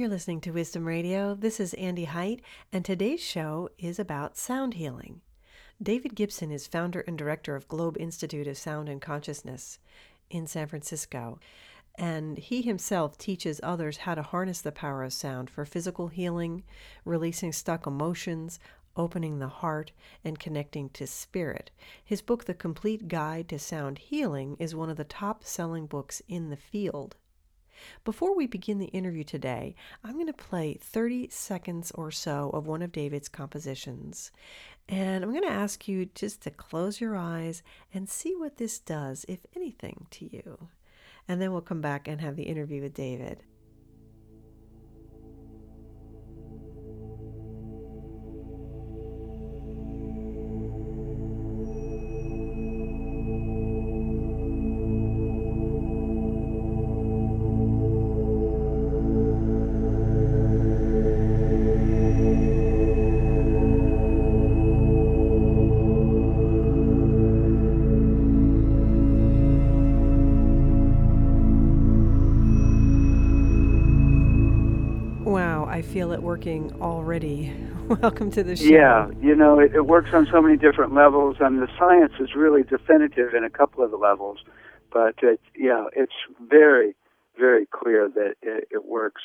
You're 0.00 0.08
listening 0.08 0.40
to 0.40 0.52
Wisdom 0.52 0.86
Radio. 0.86 1.34
This 1.34 1.60
is 1.60 1.74
Andy 1.74 2.06
Height, 2.06 2.40
and 2.72 2.82
today's 2.82 3.20
show 3.20 3.68
is 3.78 3.98
about 3.98 4.34
sound 4.34 4.72
healing. 4.72 5.20
David 5.82 6.14
Gibson 6.14 6.50
is 6.50 6.66
founder 6.66 7.00
and 7.00 7.18
director 7.18 7.54
of 7.54 7.68
Globe 7.68 7.98
Institute 7.98 8.46
of 8.46 8.56
Sound 8.56 8.88
and 8.88 9.02
Consciousness 9.02 9.78
in 10.30 10.46
San 10.46 10.68
Francisco, 10.68 11.38
and 11.96 12.38
he 12.38 12.62
himself 12.62 13.18
teaches 13.18 13.60
others 13.62 13.98
how 13.98 14.14
to 14.14 14.22
harness 14.22 14.62
the 14.62 14.72
power 14.72 15.02
of 15.02 15.12
sound 15.12 15.50
for 15.50 15.66
physical 15.66 16.08
healing, 16.08 16.62
releasing 17.04 17.52
stuck 17.52 17.86
emotions, 17.86 18.58
opening 18.96 19.38
the 19.38 19.48
heart, 19.48 19.92
and 20.24 20.38
connecting 20.38 20.88
to 20.88 21.06
spirit. 21.06 21.70
His 22.02 22.22
book, 22.22 22.46
The 22.46 22.54
Complete 22.54 23.06
Guide 23.06 23.50
to 23.50 23.58
Sound 23.58 23.98
Healing, 23.98 24.56
is 24.58 24.74
one 24.74 24.88
of 24.88 24.96
the 24.96 25.04
top 25.04 25.44
selling 25.44 25.84
books 25.84 26.22
in 26.26 26.48
the 26.48 26.56
field. 26.56 27.16
Before 28.04 28.36
we 28.36 28.46
begin 28.46 28.78
the 28.78 28.86
interview 28.86 29.24
today, 29.24 29.74
I'm 30.04 30.14
going 30.14 30.26
to 30.26 30.32
play 30.32 30.78
30 30.80 31.28
seconds 31.30 31.90
or 31.92 32.10
so 32.10 32.50
of 32.50 32.66
one 32.66 32.82
of 32.82 32.92
David's 32.92 33.28
compositions. 33.28 34.30
And 34.88 35.22
I'm 35.22 35.30
going 35.30 35.44
to 35.44 35.48
ask 35.48 35.86
you 35.86 36.06
just 36.14 36.42
to 36.42 36.50
close 36.50 37.00
your 37.00 37.16
eyes 37.16 37.62
and 37.94 38.08
see 38.08 38.34
what 38.34 38.56
this 38.56 38.78
does, 38.78 39.24
if 39.28 39.46
anything, 39.54 40.06
to 40.10 40.34
you. 40.34 40.68
And 41.28 41.40
then 41.40 41.52
we'll 41.52 41.60
come 41.60 41.80
back 41.80 42.08
and 42.08 42.20
have 42.20 42.36
the 42.36 42.44
interview 42.44 42.82
with 42.82 42.94
David. 42.94 43.42
It 76.20 76.24
working 76.24 76.72
already. 76.80 77.52
Welcome 77.88 78.30
to 78.32 78.42
the 78.42 78.56
show. 78.56 78.64
Yeah, 78.64 79.10
you 79.20 79.34
know, 79.34 79.58
it, 79.58 79.74
it, 79.74 79.86
works 79.86 80.10
on 80.12 80.26
so 80.30 80.40
many 80.42 80.56
different 80.56 80.94
levels, 80.94 81.36
and 81.40 81.60
the 81.60 81.68
science 81.78 82.12
is 82.20 82.34
really 82.34 82.62
definitive 82.62 83.34
in 83.34 83.42
a 83.42 83.50
couple 83.50 83.82
of 83.82 83.90
the 83.90 83.96
levels. 83.96 84.38
But 84.92 85.14
it, 85.22 85.40
yeah, 85.56 85.84
it's 85.96 86.12
very, 86.48 86.94
very 87.38 87.66
clear 87.66 88.08
that 88.14 88.34
it, 88.42 88.68
it 88.70 88.84
works, 88.84 89.22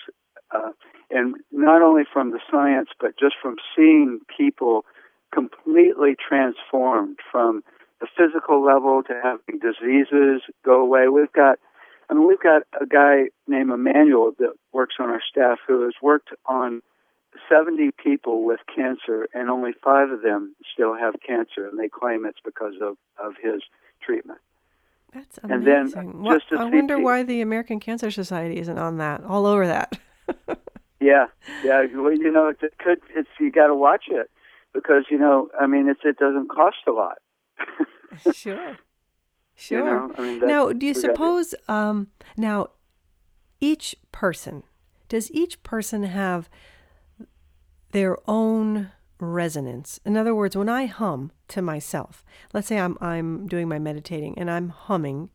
uh, 0.51 0.71
and 1.11 1.35
not 1.51 1.81
only 1.81 2.03
from 2.11 2.31
the 2.31 2.39
science, 2.49 2.89
but 2.99 3.19
just 3.19 3.35
from 3.41 3.57
seeing 3.75 4.21
people 4.37 4.85
completely 5.33 6.15
transformed 6.15 7.17
from 7.31 7.61
the 7.99 8.07
physical 8.17 8.63
level 8.63 9.03
to 9.03 9.13
having 9.21 9.59
diseases 9.59 10.41
go 10.63 10.81
away. 10.81 11.07
We've 11.09 11.31
got 11.33 11.59
I 12.09 12.13
mean, 12.13 12.27
we've 12.27 12.41
got 12.41 12.63
a 12.79 12.85
guy 12.85 13.29
named 13.47 13.71
Emmanuel 13.71 14.31
that 14.39 14.53
works 14.71 14.95
on 14.99 15.09
our 15.09 15.21
staff 15.29 15.59
who 15.67 15.83
has 15.83 15.93
worked 16.01 16.29
on 16.45 16.81
70 17.49 17.91
people 18.01 18.45
with 18.45 18.59
cancer, 18.73 19.27
and 19.33 19.49
only 19.49 19.71
five 19.83 20.09
of 20.09 20.21
them 20.21 20.55
still 20.73 20.95
have 20.95 21.15
cancer, 21.25 21.67
and 21.67 21.79
they 21.79 21.89
claim 21.89 22.25
it's 22.25 22.39
because 22.43 22.75
of, 22.81 22.97
of 23.23 23.33
his 23.41 23.61
treatment. 24.01 24.39
That's 25.13 25.39
amazing. 25.43 25.67
And 25.67 25.93
then 25.93 26.21
well, 26.21 26.39
I 26.57 26.65
wonder 26.65 26.99
why 26.99 27.23
the 27.23 27.41
American 27.41 27.79
Cancer 27.79 28.11
Society 28.11 28.59
isn't 28.59 28.77
on 28.77 28.97
that, 28.97 29.23
all 29.23 29.45
over 29.45 29.65
that. 29.65 29.97
yeah, 30.99 31.27
yeah. 31.63 31.85
Well, 31.93 32.11
you 32.11 32.31
know, 32.31 32.49
it, 32.49 32.57
it 32.61 32.77
could. 32.77 32.99
It's 33.15 33.29
you 33.39 33.49
got 33.49 33.67
to 33.67 33.75
watch 33.75 34.05
it 34.09 34.29
because 34.73 35.05
you 35.09 35.17
know, 35.17 35.47
I 35.59 35.67
mean, 35.67 35.87
it's 35.87 36.01
it 36.03 36.17
doesn't 36.17 36.49
cost 36.49 36.77
a 36.87 36.91
lot. 36.91 37.17
sure. 38.33 38.77
Sure. 39.55 39.79
You 39.79 39.85
know? 39.85 40.11
I 40.17 40.21
mean, 40.21 40.39
now, 40.39 40.71
do 40.71 40.85
you 40.85 40.93
suppose 40.93 41.55
um, 41.67 42.07
now 42.37 42.69
each 43.59 43.95
person 44.11 44.63
does 45.09 45.31
each 45.31 45.61
person 45.63 46.03
have 46.03 46.49
their 47.91 48.17
own 48.27 48.91
resonance? 49.19 49.99
In 50.05 50.17
other 50.17 50.35
words, 50.35 50.55
when 50.55 50.69
I 50.69 50.85
hum 50.87 51.31
to 51.49 51.61
myself, 51.61 52.23
let's 52.53 52.67
say 52.67 52.79
I'm 52.79 52.97
I'm 53.01 53.47
doing 53.47 53.67
my 53.67 53.79
meditating 53.79 54.37
and 54.37 54.49
I'm 54.49 54.69
humming, 54.69 55.29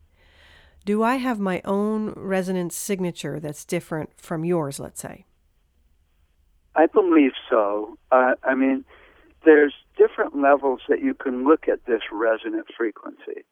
do 0.84 1.03
I 1.03 1.16
have 1.16 1.38
my 1.38 1.60
own 1.64 2.12
resonance 2.16 2.76
signature 2.76 3.38
that's 3.38 3.64
different 3.64 4.10
from 4.16 4.44
yours? 4.44 4.80
Let's 4.80 5.00
say. 5.00 5.26
I 6.75 6.86
believe 6.86 7.32
so. 7.48 7.97
Uh, 8.12 8.34
I 8.44 8.54
mean, 8.54 8.84
there's 9.44 9.75
different 9.97 10.41
levels 10.41 10.80
that 10.88 11.00
you 11.00 11.14
can 11.14 11.44
look 11.44 11.69
at 11.69 11.84
this 11.86 12.03
resonant 12.12 12.66
frequency 12.76 13.44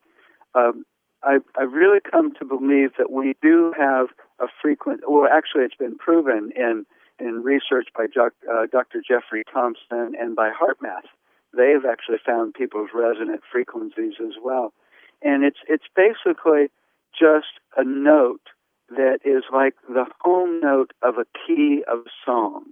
um, 0.55 0.85
I, 1.23 1.39
I 1.57 1.63
really 1.63 1.99
come 1.99 2.33
to 2.35 2.45
believe 2.45 2.91
that 2.97 3.11
we 3.11 3.35
do 3.41 3.73
have 3.77 4.07
a 4.39 4.47
frequent, 4.61 5.01
well, 5.07 5.27
actually, 5.31 5.63
it's 5.63 5.75
been 5.75 5.97
proven 5.97 6.51
in, 6.55 6.85
in 7.19 7.43
research 7.43 7.87
by 7.95 8.05
uh, 8.19 8.65
Dr. 8.71 9.01
Jeffrey 9.05 9.43
Thompson 9.51 10.13
and 10.19 10.35
by 10.35 10.49
HeartMath. 10.49 11.07
They 11.55 11.71
have 11.71 11.85
actually 11.85 12.19
found 12.25 12.53
people's 12.53 12.89
resonant 12.93 13.41
frequencies 13.51 14.13
as 14.21 14.33
well. 14.41 14.73
And 15.21 15.43
it's, 15.43 15.59
it's 15.67 15.87
basically 15.95 16.69
just 17.17 17.59
a 17.75 17.83
note 17.83 18.47
that 18.89 19.19
is 19.25 19.43
like 19.51 19.75
the 19.87 20.05
home 20.21 20.61
note 20.61 20.91
of 21.01 21.15
a 21.17 21.25
key 21.45 21.83
of 21.87 22.05
song. 22.25 22.65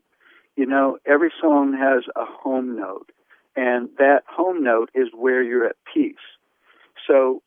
You 0.55 0.65
know, 0.65 0.97
every 1.05 1.31
song 1.39 1.73
has 1.77 2.03
a 2.15 2.25
home 2.25 2.75
note, 2.75 3.11
and 3.55 3.89
that 3.97 4.23
home 4.27 4.63
note 4.63 4.89
is 4.95 5.09
where 5.13 5.43
you're 5.43 5.65
at 5.65 5.75
peace. 5.93 6.15
So 7.05 7.43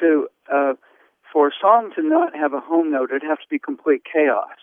to 0.00 0.28
uh, 0.52 0.74
for 1.32 1.48
a 1.48 1.52
song 1.60 1.92
to 1.96 2.02
not 2.02 2.34
have 2.34 2.52
a 2.52 2.60
home 2.60 2.90
note, 2.90 3.10
it'd 3.10 3.22
have 3.22 3.38
to 3.38 3.48
be 3.50 3.58
complete 3.58 4.02
chaos. 4.10 4.58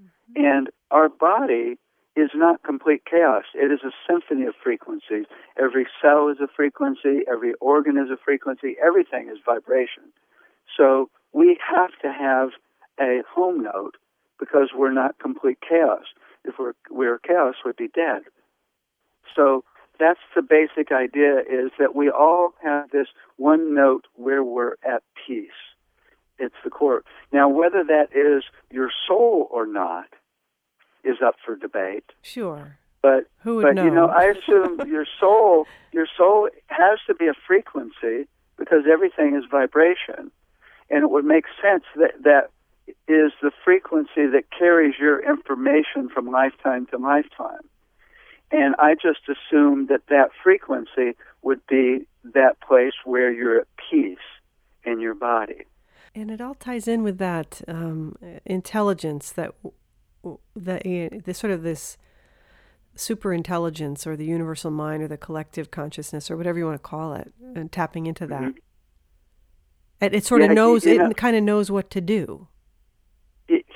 Mm-hmm. 0.00 0.44
And 0.44 0.68
our 0.90 1.08
body 1.08 1.78
is 2.16 2.30
not 2.34 2.62
complete 2.62 3.02
chaos. 3.08 3.44
It 3.54 3.70
is 3.70 3.80
a 3.84 3.92
symphony 4.08 4.46
of 4.46 4.54
frequencies. 4.62 5.26
Every 5.58 5.86
cell 6.02 6.28
is 6.28 6.38
a 6.40 6.48
frequency. 6.48 7.20
Every 7.30 7.54
organ 7.60 7.96
is 7.96 8.10
a 8.10 8.16
frequency. 8.16 8.76
Everything 8.84 9.28
is 9.28 9.38
vibration. 9.44 10.04
So 10.76 11.10
we 11.32 11.58
have 11.68 11.90
to 12.02 12.12
have 12.12 12.50
a 13.00 13.22
home 13.32 13.62
note 13.62 13.96
because 14.38 14.70
we're 14.74 14.92
not 14.92 15.18
complete 15.18 15.58
chaos. 15.66 16.04
If 16.44 16.54
we're, 16.58 16.72
we're 16.90 17.18
chaos, 17.18 17.54
we'd 17.64 17.76
be 17.76 17.88
dead. 17.88 18.22
So 19.36 19.64
that's 20.00 20.20
the 20.34 20.42
basic 20.42 20.90
idea 20.90 21.38
is 21.40 21.70
that 21.78 21.94
we 21.94 22.10
all 22.10 22.54
have 22.62 22.90
this 22.90 23.06
one 23.36 23.74
note 23.74 24.06
where 24.14 24.42
we're 24.42 24.74
at 24.82 25.02
peace. 25.26 25.50
It's 26.38 26.54
the 26.64 26.70
core. 26.70 27.04
Now, 27.32 27.48
whether 27.48 27.84
that 27.84 28.08
is 28.16 28.44
your 28.70 28.90
soul 29.06 29.46
or 29.50 29.66
not 29.66 30.06
is 31.04 31.16
up 31.24 31.36
for 31.44 31.54
debate. 31.54 32.04
Sure. 32.22 32.78
But 33.02 33.26
Who 33.42 33.56
would 33.56 33.62
but 33.62 33.74
know? 33.76 33.84
you 33.84 33.90
know, 33.90 34.06
I 34.06 34.24
assume 34.24 34.80
your 34.88 35.06
soul 35.18 35.66
your 35.92 36.06
soul 36.16 36.48
has 36.66 36.98
to 37.06 37.14
be 37.14 37.26
a 37.26 37.34
frequency 37.46 38.26
because 38.58 38.84
everything 38.90 39.36
is 39.36 39.44
vibration. 39.50 40.30
And 40.88 41.02
it 41.02 41.10
would 41.10 41.24
make 41.24 41.44
sense 41.62 41.84
that 41.96 42.22
that 42.24 42.50
is 43.06 43.32
the 43.40 43.52
frequency 43.64 44.26
that 44.26 44.44
carries 44.56 44.94
your 44.98 45.20
information 45.20 46.08
from 46.12 46.30
lifetime 46.30 46.86
to 46.86 46.98
lifetime. 46.98 47.68
And 48.50 48.74
I 48.78 48.94
just 48.94 49.20
assumed 49.28 49.88
that 49.88 50.02
that 50.08 50.30
frequency 50.42 51.16
would 51.42 51.60
be 51.68 52.06
that 52.34 52.60
place 52.60 52.92
where 53.04 53.32
you're 53.32 53.60
at 53.60 53.68
peace 53.90 54.18
in 54.84 55.00
your 55.00 55.14
body. 55.14 55.66
And 56.14 56.30
it 56.30 56.40
all 56.40 56.54
ties 56.54 56.88
in 56.88 57.02
with 57.02 57.18
that 57.18 57.62
um, 57.68 58.16
intelligence 58.44 59.30
that 59.32 59.54
that 60.56 60.82
the 60.82 61.34
sort 61.34 61.52
of 61.52 61.62
this 61.62 61.96
super 62.94 63.32
intelligence 63.32 64.06
or 64.06 64.16
the 64.16 64.24
universal 64.24 64.70
mind 64.70 65.02
or 65.02 65.08
the 65.08 65.16
collective 65.16 65.70
consciousness 65.70 66.30
or 66.30 66.36
whatever 66.36 66.58
you 66.58 66.66
want 66.66 66.74
to 66.74 66.82
call 66.82 67.14
it, 67.14 67.32
and 67.54 67.70
tapping 67.70 68.06
into 68.06 68.26
that. 68.26 68.42
Mm-hmm. 68.42 70.04
It, 70.04 70.14
it 70.14 70.24
sort 70.24 70.42
yeah, 70.42 70.48
of 70.48 70.54
knows 70.54 70.84
you 70.84 70.98
know, 70.98 71.10
it 71.10 71.16
kind 71.16 71.36
of 71.36 71.42
knows 71.42 71.70
what 71.70 71.90
to 71.90 72.00
do. 72.00 72.48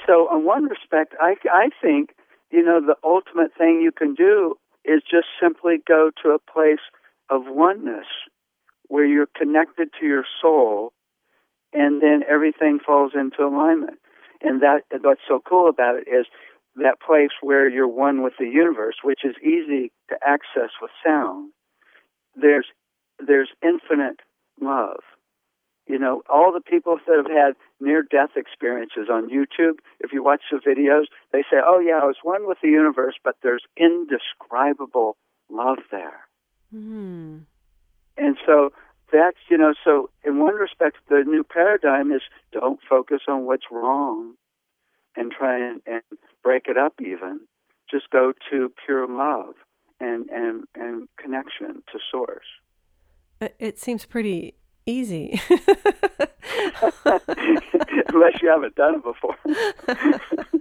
so, 0.06 0.28
in 0.34 0.44
one 0.44 0.64
respect, 0.64 1.14
I 1.20 1.36
I 1.50 1.68
think 1.80 2.10
you 2.50 2.64
know 2.64 2.80
the 2.80 2.96
ultimate 3.04 3.52
thing 3.56 3.80
you 3.80 3.92
can 3.92 4.14
do 4.14 4.56
is 4.84 5.02
just 5.02 5.26
simply 5.40 5.76
go 5.86 6.10
to 6.22 6.30
a 6.30 6.38
place 6.38 6.84
of 7.30 7.42
oneness 7.46 8.06
where 8.88 9.04
you're 9.04 9.28
connected 9.36 9.88
to 9.98 10.06
your 10.06 10.24
soul 10.40 10.92
and 11.72 12.00
then 12.00 12.22
everything 12.28 12.78
falls 12.84 13.12
into 13.14 13.42
alignment. 13.42 13.98
And 14.40 14.62
that 14.62 14.82
what's 15.02 15.22
so 15.26 15.40
cool 15.46 15.68
about 15.68 15.96
it 15.96 16.08
is 16.08 16.26
that 16.76 17.00
place 17.00 17.30
where 17.40 17.68
you're 17.68 17.88
one 17.88 18.22
with 18.22 18.34
the 18.38 18.46
universe, 18.46 18.96
which 19.02 19.20
is 19.24 19.34
easy 19.42 19.90
to 20.08 20.16
access 20.26 20.70
with 20.80 20.90
sound. 21.04 21.52
There's 22.36 22.66
there's 23.24 23.50
infinite 23.62 24.20
love. 24.60 25.00
You 25.86 25.98
know, 25.98 26.22
all 26.30 26.52
the 26.52 26.62
people 26.62 26.98
that 27.06 27.16
have 27.16 27.30
had 27.30 27.54
near 27.78 28.02
death 28.02 28.30
experiences 28.36 29.08
on 29.10 29.28
YouTube, 29.28 29.80
if 30.00 30.12
you 30.12 30.22
watch 30.24 30.40
the 30.50 30.58
videos, 30.58 31.04
they 31.30 31.42
say, 31.42 31.58
oh, 31.62 31.78
yeah, 31.78 32.00
I 32.02 32.06
was 32.06 32.16
one 32.22 32.48
with 32.48 32.58
the 32.62 32.68
universe, 32.68 33.16
but 33.22 33.36
there's 33.42 33.64
indescribable 33.76 35.16
love 35.50 35.78
there. 35.90 36.20
Hmm. 36.70 37.40
And 38.16 38.38
so 38.46 38.72
that's, 39.12 39.36
you 39.50 39.58
know, 39.58 39.74
so 39.84 40.08
in 40.24 40.38
one 40.38 40.54
respect, 40.54 40.96
the 41.08 41.22
new 41.26 41.44
paradigm 41.44 42.12
is 42.12 42.22
don't 42.50 42.80
focus 42.88 43.20
on 43.28 43.44
what's 43.44 43.64
wrong 43.70 44.34
and 45.16 45.30
try 45.30 45.58
and, 45.58 45.82
and 45.86 46.02
break 46.42 46.64
it 46.66 46.78
up 46.78 46.94
even. 47.00 47.40
Just 47.90 48.08
go 48.10 48.32
to 48.50 48.72
pure 48.84 49.06
love 49.06 49.54
and, 50.00 50.30
and, 50.30 50.64
and 50.74 51.08
connection 51.18 51.82
to 51.92 51.98
source. 52.10 52.46
It 53.58 53.78
seems 53.78 54.06
pretty 54.06 54.54
easy. 54.86 55.40
Unless 58.08 58.42
you 58.42 58.48
haven't 58.48 58.74
done 58.76 58.96
it 58.96 59.02
before. 59.02 59.36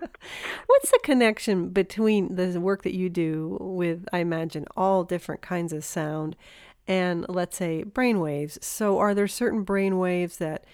What's 0.67 0.91
the 0.91 0.99
connection 1.03 1.69
between 1.69 2.35
the 2.35 2.59
work 2.59 2.83
that 2.83 2.95
you 2.95 3.09
do 3.09 3.57
with, 3.59 4.05
I 4.13 4.19
imagine, 4.19 4.65
all 4.75 5.03
different 5.03 5.41
kinds 5.41 5.73
of 5.73 5.83
sound 5.83 6.35
and, 6.87 7.25
let's 7.29 7.57
say, 7.57 7.83
brain 7.83 8.19
waves? 8.19 8.57
So, 8.61 8.99
are 8.99 9.13
there 9.13 9.27
certain 9.27 9.63
brain 9.63 9.99
waves 9.99 10.37
that, 10.37 10.65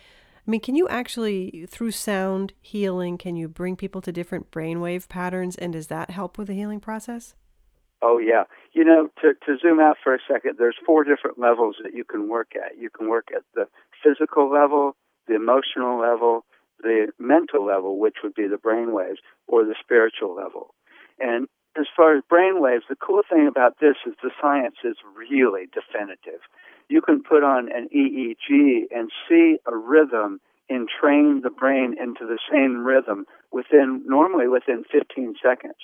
I 0.47 0.51
mean, 0.51 0.61
can 0.61 0.75
you 0.75 0.87
actually, 0.87 1.65
through 1.69 1.91
sound 1.91 2.53
healing, 2.61 3.17
can 3.17 3.35
you 3.35 3.47
bring 3.47 3.75
people 3.75 4.01
to 4.01 4.11
different 4.11 4.51
brainwave 4.51 5.09
patterns? 5.09 5.55
And 5.55 5.73
does 5.73 5.87
that 5.87 6.11
help 6.11 6.37
with 6.37 6.47
the 6.47 6.53
healing 6.53 6.79
process? 6.79 7.35
Oh 8.01 8.17
yeah. 8.17 8.43
You 8.73 8.85
know, 8.85 9.09
to 9.21 9.33
to 9.45 9.57
zoom 9.61 9.79
out 9.79 9.97
for 10.01 10.13
a 10.15 10.19
second, 10.27 10.55
there's 10.57 10.77
four 10.85 11.03
different 11.03 11.39
levels 11.39 11.77
that 11.83 11.93
you 11.93 12.03
can 12.03 12.29
work 12.29 12.53
at. 12.55 12.77
You 12.77 12.89
can 12.89 13.09
work 13.09 13.27
at 13.35 13.43
the 13.55 13.65
physical 14.03 14.49
level, 14.51 14.95
the 15.27 15.35
emotional 15.35 15.99
level, 15.99 16.45
the 16.81 17.11
mental 17.19 17.65
level, 17.65 17.99
which 17.99 18.17
would 18.23 18.33
be 18.33 18.47
the 18.47 18.57
brain 18.57 18.93
waves, 18.93 19.19
or 19.47 19.65
the 19.65 19.75
spiritual 19.79 20.33
level. 20.35 20.73
And 21.19 21.47
as 21.77 21.85
far 21.95 22.15
as 22.15 22.23
brain 22.29 22.61
waves, 22.61 22.85
the 22.89 22.95
cool 22.95 23.21
thing 23.29 23.47
about 23.47 23.79
this 23.79 23.95
is 24.05 24.13
the 24.23 24.31
science 24.41 24.77
is 24.83 24.97
really 25.15 25.67
definitive. 25.73 26.41
You 26.87 27.01
can 27.01 27.21
put 27.21 27.43
on 27.43 27.69
an 27.71 27.87
EEG 27.95 28.87
and 28.91 29.11
see 29.27 29.57
a 29.65 29.75
rhythm 29.75 30.39
and 30.69 30.87
train 30.87 31.41
the 31.43 31.49
brain 31.49 31.95
into 31.99 32.25
the 32.25 32.39
same 32.51 32.85
rhythm 32.85 33.25
within 33.51 34.03
normally 34.05 34.47
within 34.47 34.83
15 34.91 35.35
seconds. 35.41 35.77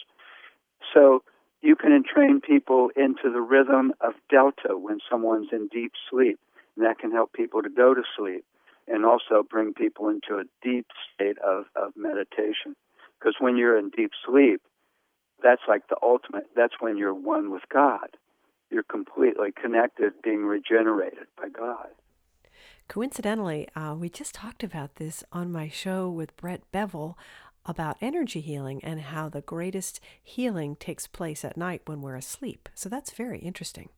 So 0.94 1.24
you 1.66 1.76
can 1.76 1.92
entrain 1.92 2.42
people 2.42 2.90
into 2.96 3.32
the 3.34 3.42
rhythm 3.42 3.92
of 4.00 4.14
delta 4.30 4.78
when 4.78 5.00
someone's 5.10 5.50
in 5.52 5.68
deep 5.68 5.94
sleep, 6.10 6.40
and 6.76 6.86
that 6.86 7.00
can 7.00 7.12
help 7.12 7.34
people 7.34 7.64
to 7.64 7.70
go 7.70 7.94
to 7.94 8.04
sleep 8.18 8.46
and 8.88 9.04
also 9.04 9.42
bring 9.50 9.74
people 9.74 10.10
into 10.10 10.40
a 10.40 10.44
deep 10.62 10.86
state 11.14 11.38
of, 11.40 11.66
of 11.76 11.94
meditation. 11.96 12.76
Because 13.20 13.36
when 13.40 13.58
you're 13.58 13.80
in 13.80 13.90
deep 13.90 14.12
sleep, 14.26 14.62
that's 15.42 15.64
like 15.68 15.88
the 15.88 15.98
ultimate, 16.04 16.46
that's 16.56 16.76
when 16.80 16.98
you're 16.98 17.14
one 17.14 17.52
with 17.52 17.64
God. 17.74 18.10
You're 18.70 18.84
completely 18.84 19.50
connected, 19.52 20.14
being 20.24 20.46
regenerated 20.46 21.28
by 21.36 21.50
God. 21.50 21.88
Coincidentally, 22.88 23.68
uh, 23.76 23.96
we 23.98 24.10
just 24.10 24.36
talked 24.36 24.64
about 24.64 24.96
this 24.96 25.24
on 25.32 25.52
my 25.52 25.68
show 25.68 26.08
with 26.08 26.36
Brett 26.38 26.62
Bevell 26.72 27.16
about 27.66 27.98
energy 28.02 28.42
healing 28.42 28.84
and 28.84 29.02
how 29.02 29.30
the 29.30 29.42
greatest 29.42 30.00
healing 30.22 30.76
takes 30.76 31.08
place 31.08 31.44
at 31.44 31.58
night 31.58 31.82
when 31.86 32.02
we're 32.02 32.16
asleep. 32.16 32.70
So 32.76 32.90
that's 32.90 33.12
very 33.12 33.40
interesting. 33.40 33.90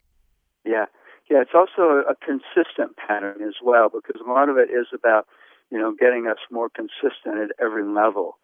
Yeah. 0.66 0.86
Yeah, 1.30 1.42
it's 1.42 1.52
also 1.54 2.04
a 2.08 2.16
consistent 2.16 2.96
pattern 2.96 3.42
as 3.46 3.56
well 3.62 3.90
because 3.90 4.22
a 4.22 4.30
lot 4.30 4.48
of 4.48 4.58
it 4.58 4.70
is 4.70 4.88
about, 4.94 5.28
you 5.70 5.78
know, 5.78 5.94
getting 5.98 6.28
us 6.28 6.38
more 6.50 6.70
consistent 6.70 7.38
at 7.38 7.52
every 7.62 7.84
level 7.84 8.38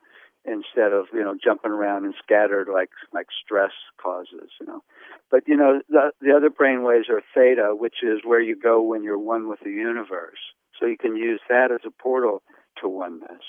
instead 0.43 0.91
of, 0.91 1.05
you 1.13 1.23
know, 1.23 1.35
jumping 1.41 1.71
around 1.71 2.03
and 2.03 2.13
scattered 2.21 2.67
like 2.67 2.89
like 3.13 3.27
stress 3.43 3.71
causes, 4.01 4.51
you 4.59 4.67
know. 4.67 4.83
But 5.31 5.43
you 5.47 5.55
know, 5.55 5.81
the 5.87 6.11
the 6.19 6.35
other 6.35 6.49
brain 6.49 6.83
waves 6.83 7.07
are 7.09 7.21
theta, 7.33 7.73
which 7.73 8.03
is 8.03 8.19
where 8.25 8.41
you 8.41 8.59
go 8.59 8.81
when 8.81 9.03
you're 9.03 9.17
one 9.17 9.47
with 9.47 9.61
the 9.63 9.71
universe. 9.71 10.39
So 10.77 10.85
you 10.85 10.97
can 10.97 11.15
use 11.15 11.39
that 11.47 11.71
as 11.71 11.81
a 11.85 11.91
portal 11.91 12.41
to 12.81 12.89
oneness 12.89 13.43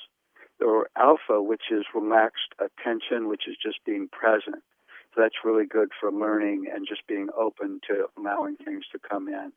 or 0.60 0.88
alpha, 0.96 1.42
which 1.42 1.64
is 1.70 1.84
relaxed 1.94 2.54
attention, 2.58 3.28
which 3.28 3.48
is 3.48 3.56
just 3.62 3.78
being 3.84 4.08
present. 4.08 4.62
So 5.14 5.20
that's 5.20 5.44
really 5.44 5.66
good 5.66 5.90
for 6.00 6.10
learning 6.10 6.66
and 6.72 6.86
just 6.88 7.06
being 7.06 7.28
open 7.38 7.80
to 7.88 8.06
allowing 8.18 8.56
things 8.56 8.84
to 8.92 8.98
come 8.98 9.28
in. 9.28 9.52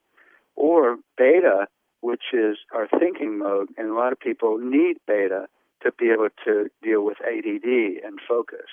Or 0.56 0.98
beta, 1.18 1.68
which 2.02 2.34
is 2.34 2.58
our 2.74 2.88
thinking 3.00 3.40
mode, 3.40 3.70
and 3.78 3.90
a 3.90 3.94
lot 3.94 4.12
of 4.12 4.20
people 4.20 4.58
need 4.58 4.98
beta 5.08 5.48
to 5.84 5.92
be 5.98 6.10
able 6.10 6.30
to 6.46 6.70
deal 6.82 7.04
with 7.04 7.18
ADD 7.22 8.04
and 8.04 8.20
focus. 8.28 8.68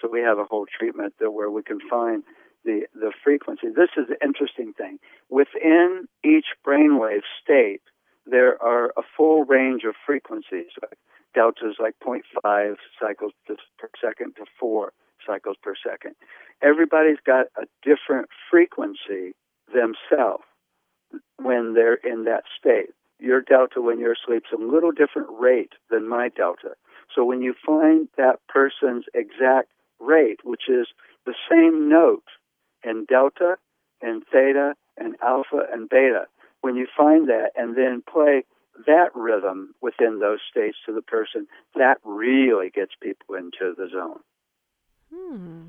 So 0.00 0.08
we 0.10 0.20
have 0.20 0.38
a 0.38 0.44
whole 0.44 0.66
treatment 0.66 1.14
there 1.18 1.30
where 1.30 1.50
we 1.50 1.62
can 1.62 1.80
find 1.88 2.22
the, 2.64 2.82
the 2.94 3.12
frequency. 3.24 3.68
This 3.68 3.90
is 3.96 4.08
the 4.08 4.22
interesting 4.24 4.72
thing. 4.72 4.98
Within 5.30 6.06
each 6.24 6.46
brainwave 6.66 7.22
state, 7.42 7.82
there 8.26 8.60
are 8.62 8.92
a 8.96 9.02
full 9.16 9.44
range 9.44 9.84
of 9.84 9.94
frequencies 10.04 10.72
is 11.36 11.76
like 11.78 11.94
0.5 12.04 12.76
cycles 13.00 13.32
per 13.46 13.88
second 14.02 14.34
to 14.36 14.44
4 14.58 14.92
cycles 15.26 15.56
per 15.62 15.74
second. 15.74 16.14
Everybody's 16.62 17.20
got 17.24 17.46
a 17.56 17.66
different 17.82 18.28
frequency 18.50 19.34
themselves 19.72 20.44
when 21.36 21.74
they're 21.74 21.94
in 21.94 22.24
that 22.24 22.44
state. 22.58 22.90
Your 23.18 23.40
delta 23.40 23.80
when 23.80 23.98
you're 23.98 24.12
asleep 24.12 24.44
is 24.52 24.58
a 24.58 24.62
little 24.62 24.92
different 24.92 25.28
rate 25.38 25.72
than 25.90 26.08
my 26.08 26.28
delta. 26.28 26.74
So 27.14 27.24
when 27.24 27.42
you 27.42 27.54
find 27.64 28.08
that 28.16 28.40
person's 28.48 29.04
exact 29.14 29.68
rate, 30.00 30.40
which 30.44 30.68
is 30.68 30.88
the 31.24 31.34
same 31.50 31.88
note 31.88 32.24
in 32.84 33.06
delta 33.06 33.56
and 34.02 34.22
theta 34.30 34.74
and 34.96 35.16
alpha 35.22 35.66
and 35.72 35.88
beta, 35.88 36.26
when 36.60 36.76
you 36.76 36.86
find 36.96 37.28
that 37.28 37.50
and 37.56 37.76
then 37.76 38.02
play 38.10 38.44
that 38.86 39.10
rhythm 39.14 39.74
within 39.80 40.18
those 40.18 40.40
states 40.50 40.76
to 40.86 40.92
the 40.92 41.02
person, 41.02 41.46
that 41.74 41.98
really 42.04 42.70
gets 42.70 42.92
people 43.00 43.34
into 43.34 43.74
the 43.76 43.88
zone. 43.90 44.20
Hmm. 45.14 45.62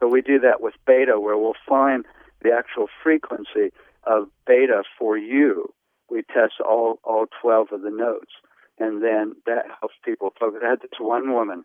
So 0.00 0.08
we 0.08 0.22
do 0.22 0.40
that 0.40 0.60
with 0.60 0.74
beta, 0.86 1.20
where 1.20 1.36
we'll 1.36 1.52
find 1.68 2.06
the 2.42 2.52
actual 2.52 2.88
frequency 3.02 3.72
of 4.04 4.28
beta 4.46 4.82
for 4.98 5.16
you. 5.16 5.72
We 6.08 6.22
test 6.22 6.54
all, 6.64 6.98
all 7.04 7.26
12 7.42 7.68
of 7.72 7.82
the 7.82 7.90
notes, 7.90 8.32
and 8.78 9.02
then 9.02 9.36
that 9.46 9.66
helps 9.78 9.94
people 10.04 10.32
focus. 10.40 10.60
I 10.64 10.70
had 10.70 10.80
this 10.80 10.98
one 10.98 11.32
woman, 11.32 11.64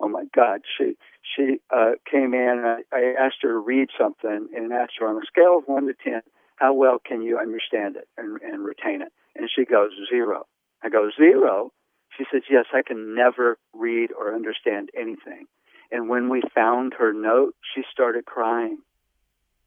oh 0.00 0.08
my 0.08 0.24
God, 0.34 0.62
she 0.76 0.96
she 1.36 1.58
uh, 1.74 1.92
came 2.10 2.34
in, 2.34 2.62
and 2.64 2.66
I, 2.66 2.78
I 2.92 3.14
asked 3.18 3.36
her 3.42 3.48
to 3.48 3.58
read 3.58 3.88
something, 3.98 4.48
and 4.54 4.72
asked 4.72 4.94
her 5.00 5.08
on 5.08 5.16
a 5.16 5.26
scale 5.26 5.58
of 5.58 5.64
1 5.66 5.86
to 5.86 5.94
10, 5.94 6.22
how 6.56 6.72
well 6.72 6.98
can 6.98 7.22
you 7.22 7.38
understand 7.38 7.96
it 7.96 8.08
and, 8.16 8.40
and 8.42 8.64
retain 8.64 9.02
it? 9.02 9.12
And 9.34 9.48
she 9.54 9.64
goes, 9.64 9.90
zero. 10.10 10.46
I 10.82 10.88
go, 10.88 11.10
zero? 11.16 11.72
She 12.16 12.24
says, 12.32 12.42
yes, 12.50 12.64
I 12.74 12.82
can 12.82 13.14
never 13.14 13.58
read 13.74 14.10
or 14.18 14.34
understand 14.34 14.90
anything. 14.98 15.46
And 15.90 16.08
when 16.08 16.28
we 16.28 16.42
found 16.54 16.94
her 16.98 17.12
note, 17.12 17.54
she 17.74 17.82
started 17.92 18.24
crying. 18.24 18.78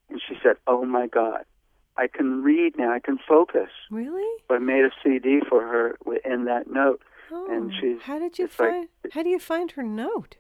And 0.10 0.19
she 0.27 0.36
said, 0.43 0.55
oh 0.67 0.84
my 0.86 1.08
God, 1.08 1.46
I 1.96 2.08
can 2.08 2.43
read 2.43 2.74
now. 2.77 2.91
I 2.91 3.00
can 3.00 3.19
focus. 3.27 3.69
Really? 3.91 4.27
So 4.48 4.55
I 4.55 4.60
made 4.60 4.84
a 4.84 4.91
CD 5.03 5.39
for 5.48 5.62
her 5.62 5.98
in 6.25 6.46
that 6.46 6.69
note. 6.69 7.01
Oh, 7.31 7.48
and 7.51 7.72
she's, 7.79 8.01
how 8.01 8.17
did 8.17 8.39
you 8.39 8.48
find? 8.48 8.88
Like, 9.03 9.13
how 9.13 9.22
do 9.22 9.29
you 9.29 9.39
find 9.39 9.69
her 9.72 9.84
note? 9.84 10.38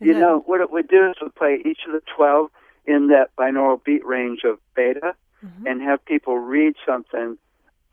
Is 0.00 0.08
you 0.08 0.14
that... 0.14 0.20
know 0.20 0.42
what 0.44 0.60
it 0.60 0.72
would 0.72 0.88
do 0.88 1.10
is 1.10 1.14
we 1.22 1.28
play 1.28 1.58
each 1.64 1.80
of 1.86 1.92
the 1.92 2.02
twelve 2.16 2.50
in 2.86 3.08
that 3.08 3.30
binaural 3.38 3.82
beat 3.84 4.04
range 4.04 4.40
of 4.44 4.58
beta, 4.74 5.14
mm-hmm. 5.46 5.66
and 5.66 5.82
have 5.82 6.04
people 6.04 6.38
read 6.38 6.74
something, 6.86 7.38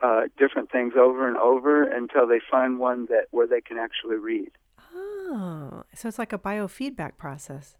uh, 0.01 0.23
different 0.37 0.71
things 0.71 0.93
over 0.97 1.27
and 1.27 1.37
over 1.37 1.83
until 1.83 2.27
they 2.27 2.39
find 2.49 2.79
one 2.79 3.05
that 3.07 3.27
where 3.31 3.47
they 3.47 3.61
can 3.61 3.77
actually 3.77 4.17
read. 4.17 4.51
Oh, 4.95 5.83
so 5.93 6.07
it's 6.07 6.19
like 6.19 6.33
a 6.33 6.37
biofeedback 6.37 7.17
process. 7.17 7.77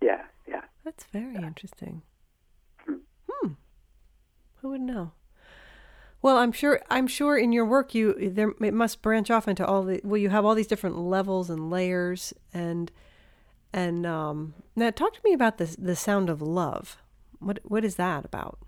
Yeah, 0.00 0.22
yeah. 0.46 0.62
That's 0.84 1.04
very 1.04 1.34
yeah. 1.34 1.46
interesting. 1.46 2.02
Hmm. 2.86 2.94
hmm. 3.28 3.52
Who 4.56 4.70
would 4.70 4.80
know? 4.80 5.12
Well, 6.24 6.38
I'm 6.38 6.52
sure. 6.52 6.80
I'm 6.88 7.06
sure 7.06 7.36
in 7.36 7.52
your 7.52 7.66
work, 7.66 7.94
you 7.94 8.30
there 8.30 8.52
it 8.62 8.72
must 8.72 9.02
branch 9.02 9.30
off 9.30 9.46
into 9.46 9.66
all 9.66 9.82
the. 9.82 10.00
Well, 10.02 10.16
you 10.16 10.30
have 10.30 10.46
all 10.46 10.54
these 10.54 10.66
different 10.66 10.96
levels 10.96 11.50
and 11.50 11.70
layers, 11.70 12.32
and 12.54 12.90
and 13.74 14.06
um, 14.06 14.54
now 14.74 14.90
talk 14.90 15.12
to 15.12 15.20
me 15.22 15.34
about 15.34 15.58
the 15.58 15.76
the 15.78 15.94
sound 15.94 16.30
of 16.30 16.40
love. 16.40 16.96
What 17.40 17.58
what 17.64 17.84
is 17.84 17.96
that 17.96 18.24
about? 18.24 18.58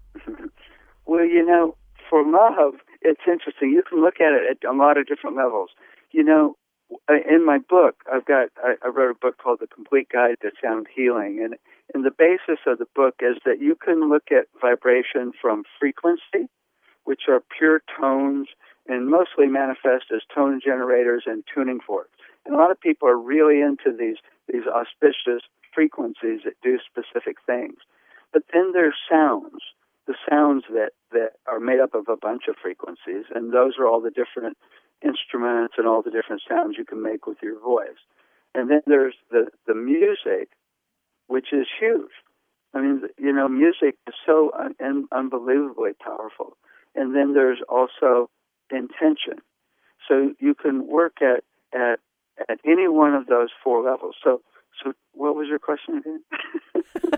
Well, 1.07 1.25
you 1.25 1.45
know, 1.45 1.77
for 2.09 2.25
love, 2.25 2.75
it's 3.03 3.23
interesting. 3.27 3.71
You 3.71 3.83
can 3.89 4.01
look 4.01 4.21
at 4.21 4.33
it 4.33 4.59
at 4.63 4.69
a 4.69 4.73
lot 4.73 4.99
of 4.99 5.07
different 5.07 5.37
levels. 5.37 5.71
You 6.11 6.25
know, 6.25 6.57
uh, 7.11 7.15
in 7.29 7.45
my 7.45 7.59
book, 7.59 7.97
I've 8.13 8.25
got 8.25 8.49
I, 8.63 8.75
I 8.85 8.89
wrote 8.89 9.11
a 9.11 9.19
book 9.19 9.39
called 9.39 9.59
The 9.61 9.67
Complete 9.67 10.09
Guide 10.09 10.37
to 10.43 10.51
Sound 10.63 10.87
Healing, 10.95 11.41
and 11.43 11.57
and 11.95 12.05
the 12.05 12.11
basis 12.11 12.61
of 12.67 12.79
the 12.79 12.87
book 12.95 13.17
is 13.21 13.37
that 13.45 13.61
you 13.61 13.77
can 13.77 14.09
look 14.09 14.31
at 14.31 14.47
vibration 14.61 15.33
from 15.41 15.65
frequency, 15.79 16.49
which 17.05 17.23
are 17.29 17.43
pure 17.59 17.83
tones 17.99 18.49
and 18.89 19.09
mostly 19.09 19.47
manifest 19.47 20.07
as 20.15 20.23
tone 20.33 20.61
generators 20.65 21.25
and 21.27 21.43
tuning 21.53 21.81
forks. 21.81 22.11
And 22.45 22.55
a 22.55 22.59
lot 22.59 22.71
of 22.71 22.81
people 22.81 23.09
are 23.09 23.19
really 23.19 23.61
into 23.61 23.97
these 23.97 24.19
these 24.49 24.67
auspicious 24.67 25.43
frequencies 25.75 26.41
that 26.45 26.55
do 26.63 26.79
specific 26.79 27.37
things. 27.45 27.77
But 28.33 28.43
then 28.53 28.73
there's 28.73 28.95
sounds, 29.11 29.63
the 30.07 30.15
sounds 30.29 30.65
that, 30.71 30.91
that 31.13 31.33
are 31.47 31.61
made 31.61 31.81
up 31.81 31.95
of 31.95 32.09
a 32.09 32.17
bunch 32.17 32.45
of 32.49 32.57
frequencies, 32.61 33.25
and 33.35 33.53
those 33.53 33.75
are 33.79 33.87
all 33.87 34.01
the 34.01 34.11
different 34.11 34.57
instruments 35.05 35.75
and 35.77 35.87
all 35.87 36.03
the 36.03 36.11
different 36.11 36.43
sounds 36.49 36.77
you 36.79 36.85
can 36.85 37.03
make 37.03 37.27
with 37.27 37.39
your 37.43 37.61
voice. 37.61 38.01
And 38.55 38.71
then 38.71 38.81
there's 38.87 39.15
the, 39.31 39.49
the 39.67 39.75
music, 39.75 40.49
which 41.27 41.53
is 41.53 41.67
huge. 41.79 42.11
I 42.75 42.81
mean, 42.81 43.03
you 43.19 43.33
know, 43.33 43.49
music 43.49 43.97
is 44.07 44.15
so 44.25 44.51
un- 44.81 45.07
unbelievably 45.13 45.93
powerful. 46.03 46.57
And 46.95 47.15
then 47.15 47.35
there's 47.35 47.61
also 47.69 48.31
intention. 48.71 49.43
So 50.09 50.35
you 50.39 50.55
can 50.55 50.87
work 50.87 51.19
at, 51.21 51.45
at, 51.75 52.01
at 52.49 52.59
any 52.65 52.89
one 52.89 53.15
of 53.15 53.27
those 53.27 53.49
four 53.63 53.83
levels. 53.83 54.15
So, 54.23 54.41
so 54.83 54.93
what 55.13 55.35
was 55.35 55.49
your 55.49 55.59
question 55.59 55.99
again? 55.99 56.23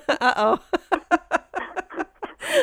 uh 0.21 0.33
oh. 0.37 1.29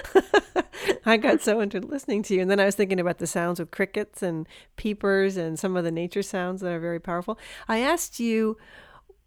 I 1.06 1.18
got 1.18 1.42
so 1.42 1.60
into 1.60 1.80
listening 1.80 2.24
to 2.24 2.36
you. 2.36 2.42
And 2.42 2.50
then 2.52 2.60
I 2.60 2.66
was 2.66 2.76
thinking 2.76 3.00
about 3.00 3.20
the 3.20 3.28
sounds 3.28 3.60
of 3.60 3.72
crickets 3.72 4.22
and 4.22 4.48
peepers 4.76 5.38
and 5.38 5.58
some 5.58 5.78
of 5.78 5.84
the 5.84 5.92
nature 5.92 6.24
sounds 6.24 6.62
that 6.62 6.72
are 6.72 6.80
very 6.80 7.00
powerful. 7.00 7.38
I 7.68 7.80
asked 7.80 8.20
you, 8.20 8.58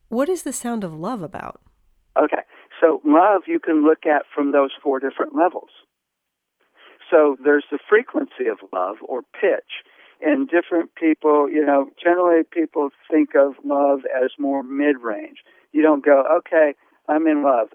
what 0.09 0.29
is 0.29 0.43
the 0.43 0.53
sound 0.53 0.85
of 0.85 0.95
love 0.95 1.23
about? 1.23 1.61
Okay. 2.21 2.43
So, 2.81 3.01
love 3.05 3.43
you 3.47 3.59
can 3.59 3.85
look 3.85 4.07
at 4.07 4.23
from 4.33 4.53
those 4.53 4.71
four 4.83 5.01
different 5.01 5.35
levels. 5.35 5.71
So, 7.11 7.37
there's 7.43 7.65
the 7.71 7.79
frequency 7.89 8.47
of 8.51 8.59
love 8.73 8.97
or 9.03 9.23
pitch. 9.23 9.85
And 10.21 10.49
different 10.49 10.95
people, 10.97 11.49
you 11.49 11.65
know, 11.65 11.91
generally 12.03 12.43
people 12.43 12.91
think 13.11 13.31
of 13.37 13.55
love 13.65 14.01
as 14.21 14.31
more 14.39 14.63
mid 14.63 14.97
range. 15.01 15.39
You 15.73 15.83
don't 15.83 16.05
go, 16.05 16.25
okay, 16.39 16.75
I'm 17.09 17.27
in 17.27 17.43
love, 17.43 17.69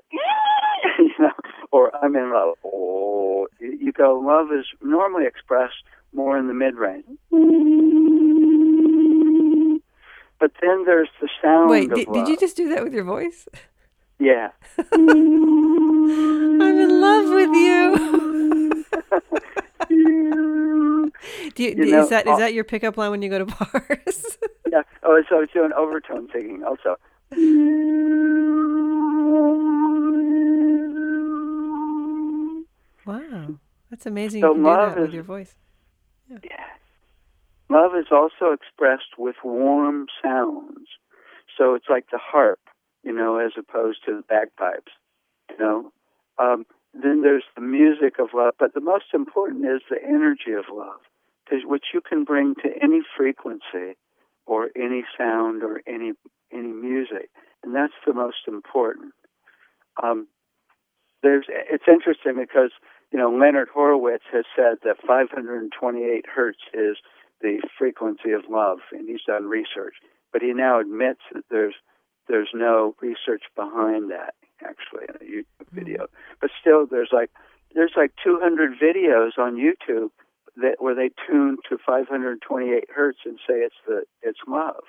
you 1.00 1.12
know, 1.20 1.32
or 1.72 1.96
I'm 2.04 2.16
in 2.16 2.32
love. 2.34 2.56
Oh, 2.66 3.48
you 3.60 3.92
go, 3.92 4.20
love 4.20 4.48
is 4.52 4.66
normally 4.82 5.26
expressed 5.26 5.84
more 6.14 6.38
in 6.38 6.48
the 6.48 6.54
mid 6.54 6.76
range. 6.76 7.06
But 10.40 10.52
then 10.62 10.84
there's 10.86 11.10
the 11.22 11.30
sound. 11.42 11.70
Wait, 11.70 11.90
did, 11.90 12.12
did 12.12 12.28
you 12.28 12.38
just 12.38 12.58
do 12.58 12.70
that 12.70 12.84
with 12.84 12.94
your 12.94 13.06
voice? 13.06 13.48
Yeah. 14.20 14.50
I'm 14.94 16.62
in 16.62 17.02
love 17.02 17.30
with 17.30 17.54
you. 17.56 18.86
do 21.56 21.64
you, 21.64 21.70
you 21.70 21.92
know, 21.92 22.04
is 22.04 22.10
that 22.10 22.26
is 22.26 22.34
uh, 22.34 22.38
that 22.38 22.54
your 22.54 22.64
pickup 22.64 22.98
line 22.98 23.12
when 23.12 23.22
you 23.22 23.30
go 23.30 23.40
to 23.40 23.46
bars? 23.46 24.38
yeah. 24.72 24.82
Oh, 25.04 25.22
so 25.30 25.40
it's 25.40 25.54
doing 25.54 25.72
overtone 25.74 26.30
singing 26.34 26.64
also. 26.64 26.98
Wow, 33.06 33.60
that's 33.90 34.06
amazing. 34.06 34.42
So 34.42 34.50
you 34.50 34.54
can 34.56 34.64
do 34.64 34.70
that 34.70 34.98
is, 34.98 35.02
with 35.02 35.14
your 35.14 35.24
voice. 35.24 35.56
Yeah. 36.30 36.38
yeah. 36.44 36.66
Love 37.70 37.92
is 37.96 38.08
also 38.12 38.52
expressed 38.54 39.18
with 39.18 39.36
warm 39.44 40.08
sounds. 40.22 40.88
So 41.58 41.76
it's 41.76 41.88
like 41.90 42.06
the 42.12 42.20
harp, 42.20 42.60
you 43.04 43.14
know, 43.14 43.38
as 43.38 43.52
opposed 43.58 44.00
to 44.06 44.18
the 44.18 44.24
bagpipes, 44.24 44.92
you 45.50 45.58
know. 45.58 45.92
Um, 46.40 46.66
then 46.94 47.22
there's 47.22 47.44
the 47.56 47.62
music 47.62 48.20
of 48.20 48.30
love, 48.34 48.54
but 48.60 48.74
the 48.74 48.82
most 48.82 49.06
important 49.14 49.66
is 49.66 49.82
the 49.90 50.02
energy 50.04 50.52
of 50.58 50.66
love, 50.74 51.00
which 51.66 51.86
you 51.94 52.02
can 52.02 52.24
bring 52.24 52.56
to 52.56 52.70
any 52.82 53.02
frequency 53.18 53.98
or 54.46 54.70
any 54.76 55.04
sound 55.18 55.64
or 55.64 55.82
any 55.88 56.14
any 56.52 56.72
music, 56.72 57.30
and 57.64 57.74
that's 57.74 57.94
the 58.06 58.14
most 58.14 58.48
important. 58.48 59.14
Um, 60.02 60.28
there's 61.24 61.46
it's 61.50 61.86
interesting 61.88 62.36
because 62.38 62.72
you 63.14 63.20
know 63.20 63.32
Leonard 63.32 63.70
Horowitz 63.74 64.24
has 64.34 64.44
said 64.56 64.80
that 64.84 64.98
528 65.08 66.26
hertz 66.28 66.60
is 66.74 66.98
the 67.42 67.62
frequency 67.78 68.32
of 68.32 68.42
love, 68.50 68.80
and 68.92 69.08
he's 69.08 69.22
done 69.26 69.46
research, 69.46 69.96
but 70.32 70.42
he 70.42 70.52
now 70.54 70.80
admits 70.80 71.22
that 71.32 71.44
there's 71.52 71.76
there's 72.28 72.50
no 72.54 72.96
research 73.02 73.44
behind 73.56 74.10
that 74.12 74.34
actually 74.66 75.06
in 75.10 75.16
a 75.16 75.32
YouTube 75.32 75.70
hmm. 75.70 75.76
video. 75.76 76.08
But 76.42 76.50
still, 76.60 76.88
there's 76.88 77.12
like 77.12 77.30
there's 77.76 77.94
like 77.96 78.14
200 78.24 78.80
videos 78.80 79.38
on 79.38 79.56
YouTube 79.56 80.10
that 80.58 80.82
where 80.82 80.96
they 80.96 81.10
tune 81.28 81.58
to 81.70 81.78
528 81.86 82.90
hertz 82.94 83.20
and 83.26 83.38
say 83.48 83.56
it's 83.56 83.76
the 83.88 84.04
it's 84.24 84.40
love. 84.48 84.84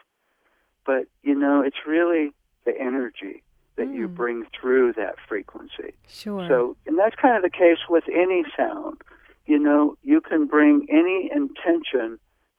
But 0.87 1.04
you 1.23 1.35
know, 1.35 1.61
it's 1.61 1.87
really 1.87 2.33
the 2.64 2.78
energy 2.78 3.43
that 3.76 3.88
mm. 3.88 3.95
you 3.95 4.07
hmm. 4.09 4.14
bring 4.14 4.47
through 4.59 4.93
that 4.95 5.16
frequency. 5.28 5.95
Sure. 6.09 6.47
So, 6.49 6.76
and 6.87 6.99
that's 6.99 7.16
kind 7.16 7.37
of 7.37 7.43
the 7.43 7.57
case 7.57 7.78
with 7.88 8.04
any 8.09 8.45
sound. 8.57 9.02
You 9.47 9.59
know, 9.59 9.97
you 10.02 10.21
can 10.21 10.47
bring 10.47 10.87
any 10.90 11.31
intention 11.35 12.19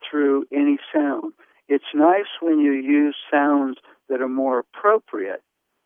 through 0.09 0.45
any 0.51 0.77
sound. 0.93 1.33
It's 1.67 1.85
nice 1.93 2.29
when 2.41 2.59
you 2.59 2.73
use 2.73 3.15
sounds 3.31 3.77
that 4.07 4.21
are 4.21 4.29
more 4.29 4.59
appropriate, 4.59 5.41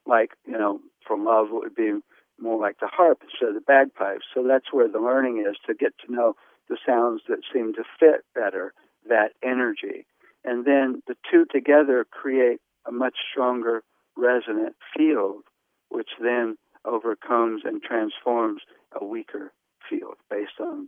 like, 0.06 0.32
you 0.46 0.58
know, 0.58 0.82
for 1.08 1.18
love 1.18 1.48
it 1.48 1.54
would 1.54 1.76
be 1.76 1.94
more 2.38 2.60
like 2.60 2.80
the 2.80 2.88
harp 2.88 3.22
instead 3.24 3.50
of 3.50 3.56
the 3.56 3.62
bagpipes. 3.62 4.26
So 4.34 4.44
that's 4.46 4.74
where 4.74 4.88
the 4.88 5.00
learning 5.00 5.46
is 5.50 5.58
to 5.68 5.74
get 5.74 5.94
to 6.06 6.12
know 6.12 6.36
the 6.68 6.78
sounds 6.86 7.22
that 7.30 7.40
seem 7.54 7.74
to 7.74 7.84
fit 8.00 8.26
better 8.36 8.74
that 9.08 9.32
energy. 9.44 10.06
And 10.44 10.66
then 10.66 11.02
the 11.08 11.16
two 11.30 11.46
together 11.52 12.06
create 12.10 12.60
a 12.86 12.92
much 12.92 13.16
stronger 13.32 13.84
resonant 14.20 14.76
field, 14.96 15.44
which 15.90 16.10
then 16.22 16.58
overcomes 16.86 17.62
and 17.66 17.82
transforms 17.82 18.62
a 19.00 19.06
weaker 19.06 19.52
field 19.90 20.16
based 20.30 20.60
on 20.60 20.88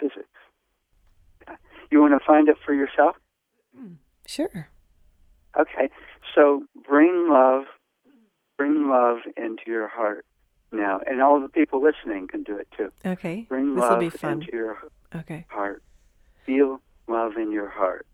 physics. 0.00 0.28
You 1.90 2.00
want 2.00 2.18
to 2.18 2.24
find 2.24 2.48
it 2.48 2.56
for 2.64 2.72
yourself? 2.72 3.16
Mm, 3.78 3.96
sure. 4.26 4.68
Okay. 5.58 5.90
So 6.34 6.64
bring 6.88 7.28
love, 7.30 7.64
bring 8.56 8.88
love 8.88 9.18
into 9.36 9.62
your 9.66 9.88
heart 9.88 10.24
now, 10.70 11.00
and 11.06 11.20
all 11.20 11.40
the 11.40 11.48
people 11.48 11.82
listening 11.82 12.28
can 12.28 12.42
do 12.42 12.56
it 12.56 12.68
too. 12.76 12.90
Okay. 13.04 13.46
Bring 13.48 13.74
this 13.74 13.82
love 13.82 13.98
will 13.98 14.10
be 14.10 14.10
fun. 14.10 14.40
into 14.40 14.52
your 14.52 14.78
okay. 15.14 15.44
heart. 15.48 15.82
Feel 16.46 16.80
love 17.08 17.32
in 17.36 17.52
your 17.52 17.68
heart 17.68 18.06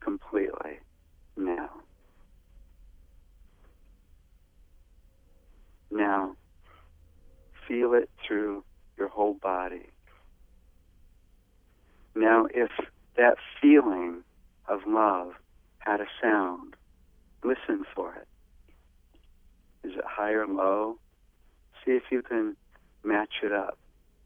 completely 0.00 0.80
now. 1.36 1.70
Now, 5.92 6.36
feel 7.68 7.92
it 7.92 8.08
through 8.26 8.64
your 8.96 9.08
whole 9.08 9.34
body. 9.34 9.90
Now, 12.14 12.46
if 12.52 12.70
that 13.16 13.36
feeling 13.60 14.22
of 14.68 14.80
love 14.86 15.32
had 15.80 16.00
a 16.00 16.06
sound, 16.20 16.76
listen 17.44 17.84
for 17.94 18.14
it. 18.14 18.28
Is 19.86 19.94
it 19.96 20.04
high 20.06 20.32
or 20.32 20.46
low? 20.46 20.96
See 21.84 21.92
if 21.92 22.04
you 22.10 22.22
can 22.22 22.56
match 23.04 23.34
it 23.42 23.52
up, 23.52 23.76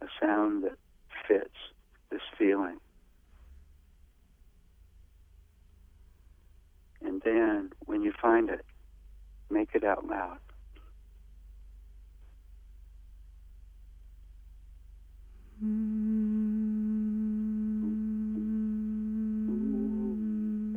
a 0.03 0.07
sound 0.21 0.63
that 0.63 0.77
fits 1.27 1.57
this 2.11 2.21
feeling. 2.39 2.79
And 7.03 7.23
then, 7.25 7.73
when 7.87 8.03
you 8.03 8.13
find 8.13 8.51
it, 8.51 8.65
make 9.51 9.71
it 9.75 9.83
out 9.83 10.07
loud. 10.07 10.39
Mm. 15.65 16.37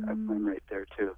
I'm 0.08 0.46
right 0.46 0.62
there 0.70 0.86
too. 0.96 1.14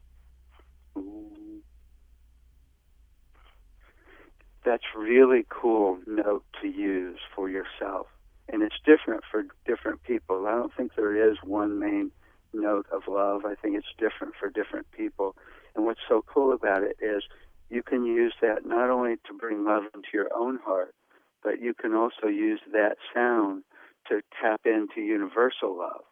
That's 4.64 4.82
really 4.96 5.44
cool 5.48 5.98
note 6.06 6.44
to 6.60 6.68
use 6.68 7.18
for 7.34 7.48
yourself. 7.48 8.06
And 8.48 8.62
it's 8.62 8.76
different 8.84 9.22
for 9.30 9.44
different 9.66 10.02
people. 10.02 10.46
I 10.46 10.52
don't 10.52 10.74
think 10.74 10.94
there 10.96 11.30
is 11.30 11.38
one 11.44 11.78
main 11.78 12.10
note 12.52 12.86
of 12.92 13.02
love. 13.08 13.44
I 13.44 13.54
think 13.54 13.76
it's 13.76 13.86
different 13.98 14.34
for 14.38 14.50
different 14.50 14.90
people. 14.90 15.36
And 15.74 15.84
what's 15.84 16.00
so 16.08 16.24
cool 16.26 16.52
about 16.52 16.82
it 16.82 16.96
is 17.00 17.22
you 17.70 17.82
can 17.82 18.04
use 18.04 18.34
that 18.42 18.66
not 18.66 18.90
only 18.90 19.16
to 19.26 19.34
bring 19.38 19.64
love 19.64 19.84
into 19.94 20.08
your 20.12 20.28
own 20.34 20.58
heart, 20.64 20.94
but 21.42 21.60
you 21.60 21.74
can 21.74 21.94
also 21.94 22.26
use 22.26 22.60
that 22.72 22.96
sound 23.14 23.64
to 24.08 24.20
tap 24.40 24.60
into 24.64 25.00
universal 25.00 25.76
love, 25.78 26.02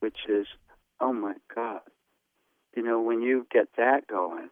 which 0.00 0.18
is, 0.28 0.46
oh 1.00 1.12
my 1.12 1.34
God. 1.54 1.80
You 2.76 2.82
know, 2.82 3.00
when 3.00 3.22
you 3.22 3.46
get 3.52 3.68
that 3.76 4.06
going 4.08 4.50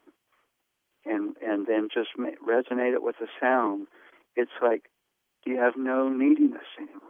and, 1.05 1.37
and 1.45 1.67
then 1.67 1.89
just 1.93 2.11
resonate 2.19 2.95
it 2.95 3.03
with 3.03 3.17
the 3.21 3.27
sound, 3.41 3.89
it's 4.37 4.53
like 4.63 4.85
you 5.45 5.59
have 5.59 5.75
no 5.77 6.09
neediness 6.09 6.63
anymore. 6.79 7.01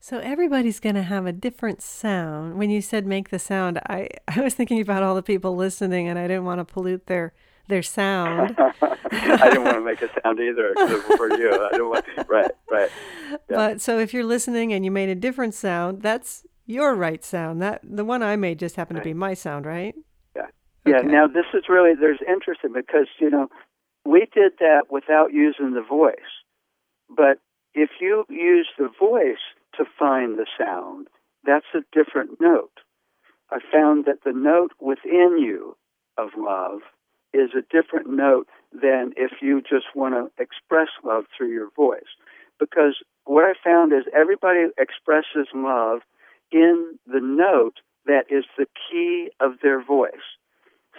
So 0.00 0.18
everybody's 0.18 0.80
going 0.80 0.94
to 0.94 1.02
have 1.02 1.26
a 1.26 1.32
different 1.32 1.82
sound. 1.82 2.56
When 2.56 2.70
you 2.70 2.80
said 2.80 3.06
make 3.06 3.30
the 3.30 3.38
sound, 3.38 3.78
I, 3.88 4.08
I 4.28 4.40
was 4.40 4.54
thinking 4.54 4.80
about 4.80 5.02
all 5.02 5.14
the 5.14 5.22
people 5.22 5.56
listening 5.56 6.08
and 6.08 6.18
I 6.18 6.26
didn't 6.26 6.44
want 6.44 6.60
to 6.60 6.64
pollute 6.64 7.06
their 7.06 7.32
their 7.68 7.82
sound. 7.82 8.56
I 8.58 9.48
didn't 9.50 9.64
want 9.64 9.76
to 9.76 9.80
make 9.80 10.02
a 10.02 10.08
sound 10.22 10.40
either 10.40 10.74
for 11.16 11.30
you. 11.36 11.52
I 11.52 11.68
didn't 11.72 11.88
want, 11.88 12.04
right, 12.28 12.50
right. 12.70 12.90
Yeah. 13.30 13.36
But 13.48 13.80
so 13.80 13.98
if 13.98 14.14
you're 14.14 14.24
listening 14.24 14.72
and 14.72 14.84
you 14.84 14.90
made 14.90 15.08
a 15.08 15.14
different 15.14 15.54
sound, 15.54 16.02
that's 16.02 16.44
your 16.66 16.94
right 16.94 17.24
sound. 17.24 17.62
That 17.62 17.80
the 17.82 18.04
one 18.04 18.22
I 18.22 18.36
made 18.36 18.58
just 18.58 18.76
happened 18.76 18.98
right. 18.98 19.04
to 19.04 19.10
be 19.10 19.14
my 19.14 19.34
sound, 19.34 19.66
right? 19.66 19.94
Yeah. 20.34 20.42
Okay. 20.86 21.06
Yeah. 21.06 21.12
Now 21.12 21.26
this 21.26 21.46
is 21.54 21.64
really 21.68 21.94
there's 21.98 22.20
interesting 22.28 22.72
because 22.74 23.06
you 23.20 23.30
know 23.30 23.48
we 24.04 24.26
did 24.32 24.52
that 24.60 24.84
without 24.90 25.32
using 25.32 25.74
the 25.74 25.82
voice, 25.82 26.14
but 27.08 27.38
if 27.74 27.90
you 28.00 28.24
use 28.28 28.68
the 28.78 28.88
voice 28.98 29.42
to 29.76 29.84
find 29.98 30.38
the 30.38 30.46
sound, 30.58 31.08
that's 31.44 31.66
a 31.74 31.80
different 31.92 32.40
note. 32.40 32.80
I 33.50 33.58
found 33.72 34.06
that 34.06 34.24
the 34.24 34.32
note 34.32 34.72
within 34.80 35.38
you 35.38 35.76
of 36.18 36.30
love 36.36 36.80
is 37.36 37.50
a 37.54 37.62
different 37.70 38.08
note 38.08 38.48
than 38.72 39.12
if 39.16 39.42
you 39.42 39.60
just 39.60 39.86
want 39.94 40.14
to 40.14 40.42
express 40.42 40.88
love 41.04 41.24
through 41.36 41.52
your 41.52 41.70
voice. 41.76 42.10
Because 42.58 42.96
what 43.24 43.44
I 43.44 43.52
found 43.62 43.92
is 43.92 44.04
everybody 44.14 44.66
expresses 44.78 45.48
love 45.54 46.00
in 46.50 46.98
the 47.06 47.20
note 47.20 47.80
that 48.06 48.24
is 48.30 48.44
the 48.56 48.66
key 48.88 49.30
of 49.40 49.52
their 49.62 49.82
voice. 49.84 50.26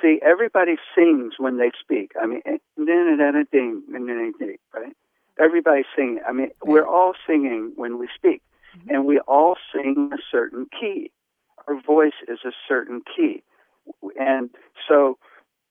See, 0.02 0.20
everybody 0.24 0.76
sings 0.96 1.34
when 1.40 1.58
they 1.58 1.72
speak. 1.80 2.12
I 2.22 2.28
mean, 2.28 2.42
ding, 4.40 4.58
right? 4.74 4.96
Everybody's 5.40 5.86
singing. 5.96 6.20
I 6.28 6.32
mean, 6.34 6.52
we're 6.64 6.86
all 6.86 7.14
singing 7.26 7.74
when 7.76 7.98
we 7.98 8.08
speak, 8.16 8.42
mm-hmm. 8.78 8.94
and 8.94 9.06
we 9.06 9.20
all 9.20 9.56
sing 9.74 10.12
a 10.14 10.18
certain 10.30 10.68
key. 10.80 11.12
Our 11.68 11.82
voice 11.82 12.14
is 12.28 12.40
a 12.46 12.52
certain 12.68 13.02
key. 13.16 13.44
And 14.20 14.50
so 14.88 15.18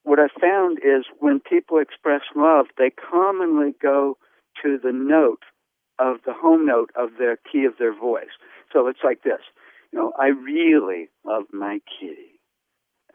what 0.06 0.20
I 0.20 0.28
found 0.40 0.78
is 0.78 1.04
when 1.18 1.40
people 1.40 1.78
express 1.78 2.20
love, 2.36 2.66
they 2.78 2.90
commonly 2.90 3.74
go 3.82 4.16
to 4.62 4.78
the 4.78 4.92
note 4.92 5.42
of 5.98 6.18
the 6.24 6.32
home 6.32 6.64
note 6.64 6.90
of 6.94 7.10
their 7.18 7.36
key 7.36 7.64
of 7.64 7.72
their 7.80 7.92
voice. 7.92 8.30
So 8.72 8.86
it's 8.86 9.00
like 9.02 9.24
this, 9.24 9.40
you 9.92 9.98
know, 9.98 10.12
I 10.16 10.28
really 10.28 11.08
love 11.24 11.44
my 11.52 11.80
kitty. 11.98 12.38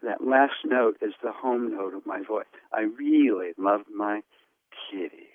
That 0.02 0.22
last 0.22 0.66
note 0.66 0.98
is 1.00 1.14
the 1.22 1.32
home 1.32 1.70
note 1.74 1.94
of 1.94 2.04
my 2.04 2.20
voice. 2.28 2.44
I 2.74 2.82
really 2.82 3.52
love 3.56 3.82
my 3.94 4.20
kitty. 4.90 5.30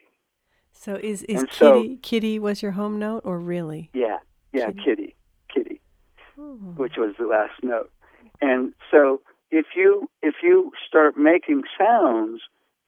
So 0.72 0.94
is 0.94 1.24
is 1.24 1.40
and 1.40 1.50
kitty 1.50 1.96
so, 1.96 1.98
kitty 2.04 2.38
was 2.38 2.62
your 2.62 2.74
home 2.74 3.00
note 3.00 3.24
or 3.26 3.40
really? 3.40 3.90
Yeah, 3.96 4.18
yeah, 4.54 4.68
kitty, 4.68 4.84
kitty, 4.86 5.16
kitty 5.52 5.82
oh. 6.38 6.60
which 6.76 6.98
was 6.98 7.16
the 7.18 7.26
last 7.26 7.64
note. 7.64 7.90
And 8.42 8.74
so 8.92 9.22
if 9.52 9.68
you 9.76 10.10
if 10.22 10.36
you 10.44 10.72
start 10.88 11.18
making 11.18 11.64
sounds 11.78 12.42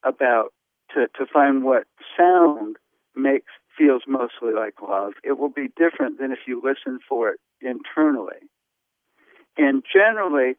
about 0.04 0.54
to, 0.94 1.08
to 1.18 1.26
find 1.32 1.64
what 1.64 1.86
sound 2.18 2.78
makes 3.16 3.52
feels 3.78 4.04
mostly 4.08 4.54
like 4.54 4.76
love, 4.82 5.14
it 5.24 5.38
will 5.38 5.50
be 5.50 5.68
different 5.78 6.20
than 6.20 6.32
if 6.32 6.40
you 6.48 6.62
listen 6.64 7.00
for 7.08 7.30
it 7.30 7.40
internally. 7.62 8.40
And 9.58 9.84
generally, 9.92 10.56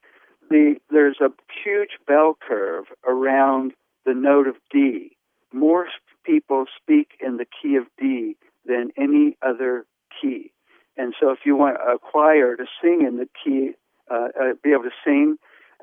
the 0.48 0.76
there's 0.90 1.20
a 1.20 1.30
huge 1.64 1.98
bell 2.06 2.36
curve 2.46 2.86
around 3.06 3.72
the 4.04 4.14
note 4.14 4.46
of 4.46 4.56
D. 4.70 5.16
More 5.52 5.86
people 6.24 6.64
speak 6.80 7.12
in 7.20 7.36
the 7.36 7.46
key 7.46 7.76
of 7.76 7.84
D 7.98 8.36
than 8.64 8.90
any 8.96 9.36
other 9.42 9.84
key. 10.20 10.52
And 10.96 11.14
so, 11.18 11.30
if 11.30 11.40
you 11.44 11.56
want 11.56 11.76
a 11.76 11.98
choir 11.98 12.56
to 12.56 12.64
sing 12.82 13.06
in 13.06 13.16
the 13.16 13.28
key, 13.42 13.72
uh, 14.10 14.28
uh, 14.38 14.52
be 14.62 14.72
able 14.72 14.84
to 14.84 14.90
sing 15.04 15.36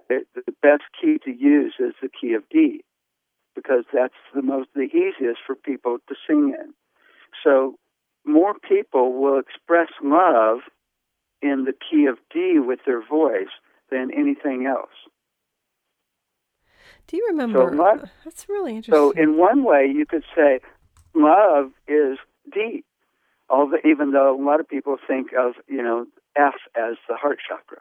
the 0.10 0.54
best 0.62 0.84
key 1.00 1.18
to 1.26 1.32
use 1.32 1.74
is 1.80 1.94
the 2.02 2.10
key 2.10 2.34
of 2.34 2.44
D 2.50 2.84
because 3.56 3.86
that's 3.92 4.14
the 4.36 4.42
most 4.42 4.70
the 4.76 4.84
easiest 4.84 5.40
for 5.46 5.56
people 5.56 5.98
to 6.08 6.16
sing 6.28 6.56
in. 6.60 6.74
So 7.44 7.76
more 8.26 8.54
people 8.54 9.14
will 9.14 9.40
express 9.40 9.90
love 10.04 10.60
in 11.42 11.66
the 11.66 11.74
key 11.74 12.06
of 12.06 12.18
D 12.32 12.60
with 12.60 12.80
their 12.86 13.06
voice 13.06 13.54
than 13.90 14.12
anything 14.16 14.66
else. 14.66 14.92
Do 17.08 17.18
you 17.18 17.28
remember? 17.30 17.72
So 17.72 17.76
love, 17.76 18.10
that's 18.24 18.50
really 18.50 18.76
interesting. 18.76 18.94
So 18.94 19.12
in 19.12 19.38
one 19.38 19.64
way, 19.64 19.92
you 19.94 20.06
could 20.06 20.24
say 20.36 20.60
love 21.14 21.72
is 21.88 22.18
D, 22.54 22.84
although 23.50 23.78
even 23.86 24.12
though 24.12 24.36
a 24.36 24.44
lot 24.44 24.60
of 24.60 24.68
people 24.68 24.98
think 25.08 25.30
of 25.34 25.54
you 25.68 25.82
know 25.82 26.06
F 26.36 26.56
as 26.76 26.96
the 27.08 27.16
heart 27.16 27.40
chakra. 27.48 27.80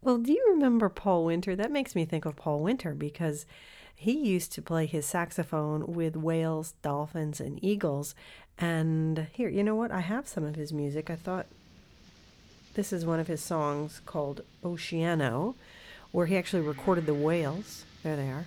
Well, 0.00 0.18
do 0.18 0.32
you 0.32 0.46
remember 0.50 0.88
Paul 0.88 1.24
Winter? 1.24 1.56
That 1.56 1.72
makes 1.72 1.94
me 1.94 2.04
think 2.04 2.24
of 2.24 2.36
Paul 2.36 2.60
Winter 2.60 2.94
because 2.94 3.46
he 3.94 4.12
used 4.12 4.52
to 4.52 4.62
play 4.62 4.86
his 4.86 5.04
saxophone 5.04 5.92
with 5.92 6.16
whales, 6.16 6.74
dolphins, 6.82 7.40
and 7.40 7.62
eagles. 7.62 8.14
And 8.56 9.26
here, 9.32 9.48
you 9.48 9.64
know 9.64 9.74
what? 9.74 9.90
I 9.90 10.00
have 10.00 10.28
some 10.28 10.44
of 10.44 10.54
his 10.54 10.72
music. 10.72 11.10
I 11.10 11.16
thought 11.16 11.46
this 12.74 12.92
is 12.92 13.04
one 13.04 13.18
of 13.18 13.26
his 13.26 13.42
songs 13.42 14.00
called 14.06 14.42
Oceano, 14.62 15.56
where 16.12 16.26
he 16.26 16.36
actually 16.36 16.62
recorded 16.62 17.06
the 17.06 17.14
whales. 17.14 17.84
There 18.04 18.14
they 18.14 18.28
are. 18.28 18.46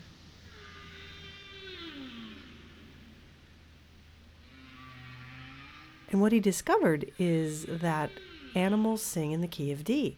And 6.12 6.22
what 6.22 6.32
he 6.32 6.40
discovered 6.40 7.12
is 7.20 7.66
that 7.66 8.10
animals 8.56 9.02
sing 9.02 9.34
in 9.34 9.42
the 9.42 9.48
key 9.48 9.74
of 9.74 9.84
D. 9.84 10.16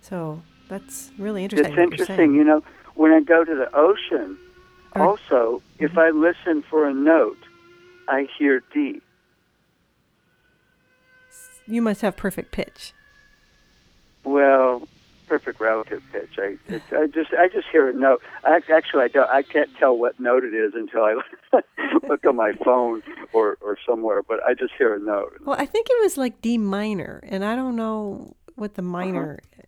So 0.00 0.42
that's 0.68 1.10
really 1.18 1.44
interesting. 1.44 1.72
It's 1.72 1.78
interesting. 1.78 2.34
You 2.34 2.44
know, 2.44 2.62
when 2.94 3.12
I 3.12 3.20
go 3.20 3.44
to 3.44 3.54
the 3.54 3.74
ocean, 3.74 4.38
also, 4.96 5.62
if 5.78 5.92
mm-hmm. 5.92 5.98
I 5.98 6.10
listen 6.10 6.62
for 6.62 6.88
a 6.88 6.94
note, 6.94 7.38
I 8.08 8.28
hear 8.38 8.62
D. 8.72 9.00
You 11.66 11.82
must 11.82 12.02
have 12.02 12.16
perfect 12.16 12.52
pitch. 12.52 12.92
Well, 14.22 14.86
perfect 15.26 15.60
relative 15.60 16.02
pitch. 16.12 16.38
I, 16.38 16.58
I 16.96 17.06
just 17.06 17.32
I 17.32 17.48
just 17.48 17.66
hear 17.72 17.88
a 17.88 17.92
note. 17.92 18.22
I, 18.44 18.60
actually, 18.72 19.04
I 19.04 19.08
don't. 19.08 19.28
I 19.30 19.42
can't 19.42 19.70
tell 19.78 19.96
what 19.96 20.20
note 20.20 20.44
it 20.44 20.54
is 20.54 20.74
until 20.74 21.02
I 21.02 21.20
look 22.08 22.24
on 22.24 22.36
my 22.36 22.52
phone 22.64 23.02
or 23.32 23.58
or 23.60 23.76
somewhere. 23.86 24.22
But 24.22 24.42
I 24.44 24.54
just 24.54 24.74
hear 24.78 24.94
a 24.94 25.00
note. 25.00 25.38
Well, 25.44 25.56
I 25.58 25.66
think 25.66 25.88
it 25.90 26.02
was 26.02 26.16
like 26.16 26.40
D 26.40 26.58
minor, 26.58 27.22
and 27.26 27.44
I 27.44 27.56
don't 27.56 27.76
know 27.76 28.36
what 28.54 28.74
the 28.74 28.82
minor 28.82 29.40
uh-huh 29.42 29.60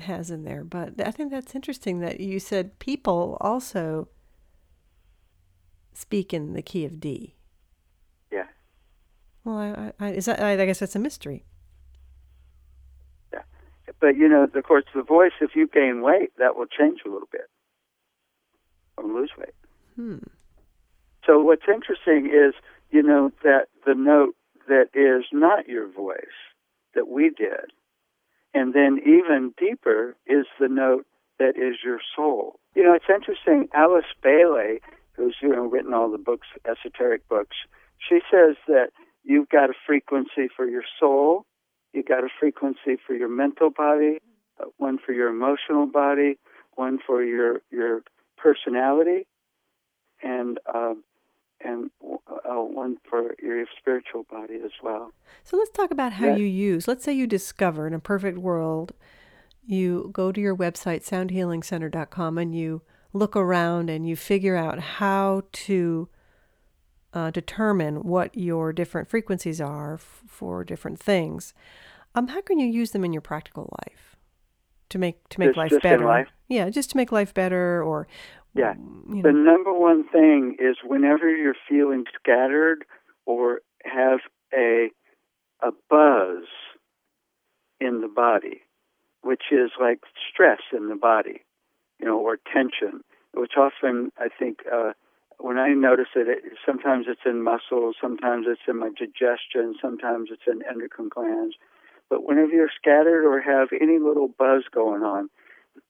has 0.00 0.30
in 0.30 0.44
there. 0.44 0.64
But 0.64 1.00
I 1.00 1.10
think 1.10 1.30
that's 1.30 1.54
interesting 1.54 2.00
that 2.00 2.20
you 2.20 2.38
said 2.40 2.78
people 2.78 3.36
also 3.40 4.08
speak 5.92 6.32
in 6.32 6.52
the 6.54 6.62
key 6.62 6.84
of 6.84 7.00
D. 7.00 7.34
Yeah. 8.32 8.46
Well, 9.44 9.58
I, 9.58 9.92
I, 10.00 10.10
is 10.10 10.26
that? 10.26 10.40
I 10.40 10.64
guess 10.66 10.80
that's 10.80 10.96
a 10.96 10.98
mystery. 10.98 11.44
Yeah, 13.32 13.42
but 14.00 14.16
you 14.16 14.28
know, 14.28 14.44
of 14.44 14.64
course, 14.64 14.84
the 14.94 15.02
voice. 15.02 15.32
If 15.40 15.54
you 15.54 15.68
gain 15.68 16.02
weight, 16.02 16.32
that 16.38 16.56
will 16.56 16.66
change 16.66 17.00
a 17.04 17.08
little 17.08 17.28
bit, 17.30 17.48
or 18.96 19.04
lose 19.04 19.30
weight. 19.38 19.54
Hmm. 19.96 20.18
So 21.26 21.40
what's 21.40 21.64
interesting 21.68 22.26
is, 22.26 22.54
you 22.90 23.02
know, 23.02 23.32
that 23.42 23.68
the 23.86 23.94
note 23.94 24.34
that 24.68 24.88
is 24.94 25.24
not 25.32 25.68
your 25.68 25.88
voice 25.90 26.16
that 26.94 27.08
we 27.08 27.30
did 27.30 27.72
and 28.54 28.72
then 28.72 29.00
even 29.04 29.52
deeper 29.58 30.16
is 30.26 30.46
the 30.60 30.68
note 30.68 31.04
that 31.38 31.56
is 31.56 31.78
your 31.84 31.98
soul. 32.16 32.60
You 32.74 32.84
know, 32.84 32.94
it's 32.94 33.04
interesting. 33.12 33.68
Alice 33.74 34.04
Bailey, 34.22 34.80
who's 35.12 35.36
you 35.42 35.48
know 35.48 35.66
written 35.66 35.92
all 35.92 36.10
the 36.10 36.18
books, 36.18 36.46
esoteric 36.64 37.28
books, 37.28 37.56
she 38.08 38.20
says 38.30 38.56
that 38.68 38.90
you've 39.24 39.48
got 39.48 39.70
a 39.70 39.74
frequency 39.86 40.48
for 40.56 40.66
your 40.66 40.84
soul, 40.98 41.44
you've 41.92 42.06
got 42.06 42.24
a 42.24 42.28
frequency 42.38 42.96
for 43.06 43.14
your 43.14 43.28
mental 43.28 43.70
body, 43.70 44.18
uh, 44.60 44.66
one 44.78 44.98
for 45.04 45.12
your 45.12 45.28
emotional 45.28 45.86
body, 45.86 46.38
one 46.76 46.98
for 47.04 47.22
your 47.22 47.60
your 47.70 48.02
personality, 48.36 49.26
and 50.22 50.58
um, 50.72 51.02
and 51.60 51.90
uh, 52.02 52.54
one 52.54 52.96
for 53.08 53.34
your 53.42 53.64
spiritual 53.78 54.24
body 54.30 54.56
as 54.64 54.72
well. 54.82 55.12
So 55.44 55.56
let's 55.56 55.70
talk 55.70 55.90
about 55.90 56.14
how 56.14 56.34
you 56.34 56.44
use. 56.46 56.86
Let's 56.88 57.04
say 57.04 57.12
you 57.12 57.26
discover 57.26 57.86
in 57.86 57.94
a 57.94 57.98
perfect 57.98 58.38
world, 58.38 58.92
you 59.66 60.10
go 60.12 60.32
to 60.32 60.40
your 60.40 60.56
website 60.56 61.04
soundhealingcenter.com 61.08 62.38
and 62.38 62.54
you 62.54 62.82
look 63.12 63.36
around 63.36 63.88
and 63.88 64.06
you 64.06 64.16
figure 64.16 64.56
out 64.56 64.78
how 64.78 65.42
to 65.52 66.08
uh, 67.14 67.30
determine 67.30 68.02
what 68.02 68.36
your 68.36 68.72
different 68.72 69.08
frequencies 69.08 69.60
are 69.60 69.94
f- 69.94 70.22
for 70.26 70.64
different 70.64 70.98
things. 70.98 71.54
Um, 72.14 72.28
how 72.28 72.40
can 72.40 72.58
you 72.58 72.66
use 72.66 72.90
them 72.90 73.04
in 73.04 73.12
your 73.12 73.22
practical 73.22 73.72
life 73.86 74.16
to 74.90 74.98
make 74.98 75.28
to 75.30 75.40
make 75.40 75.50
just, 75.50 75.58
life 75.58 75.70
just 75.70 75.82
better? 75.82 76.04
Life? 76.04 76.28
Yeah, 76.48 76.68
just 76.70 76.90
to 76.90 76.96
make 76.96 77.12
life 77.12 77.32
better, 77.32 77.82
or 77.82 78.06
yeah. 78.54 78.74
You 79.08 79.16
know. 79.16 79.22
The 79.22 79.32
number 79.32 79.72
one 79.72 80.04
thing 80.08 80.56
is 80.58 80.76
whenever 80.84 81.28
you're 81.28 81.56
feeling 81.68 82.04
scattered 82.18 82.84
or 83.26 83.60
have 83.84 84.20
a 84.52 84.90
a 85.62 85.70
buzz, 85.88 86.44
in 87.84 88.00
the 88.00 88.08
body, 88.08 88.62
which 89.22 89.44
is 89.52 89.70
like 89.80 90.00
stress 90.30 90.60
in 90.72 90.88
the 90.88 90.96
body, 90.96 91.42
you 91.98 92.06
know, 92.06 92.18
or 92.18 92.38
tension, 92.52 93.02
which 93.34 93.52
often 93.56 94.10
I 94.18 94.28
think 94.28 94.60
uh, 94.72 94.92
when 95.38 95.58
I 95.58 95.70
notice 95.70 96.08
it, 96.14 96.28
it, 96.28 96.52
sometimes 96.64 97.06
it's 97.08 97.26
in 97.26 97.42
muscles, 97.42 97.96
sometimes 98.00 98.46
it's 98.48 98.62
in 98.68 98.78
my 98.78 98.88
digestion, 98.88 99.74
sometimes 99.80 100.30
it's 100.32 100.46
in 100.46 100.62
endocrine 100.68 101.08
glands. 101.08 101.56
But 102.08 102.26
whenever 102.26 102.52
you're 102.52 102.70
scattered 102.74 103.24
or 103.26 103.40
have 103.40 103.68
any 103.72 103.98
little 103.98 104.28
buzz 104.28 104.64
going 104.72 105.02
on, 105.02 105.30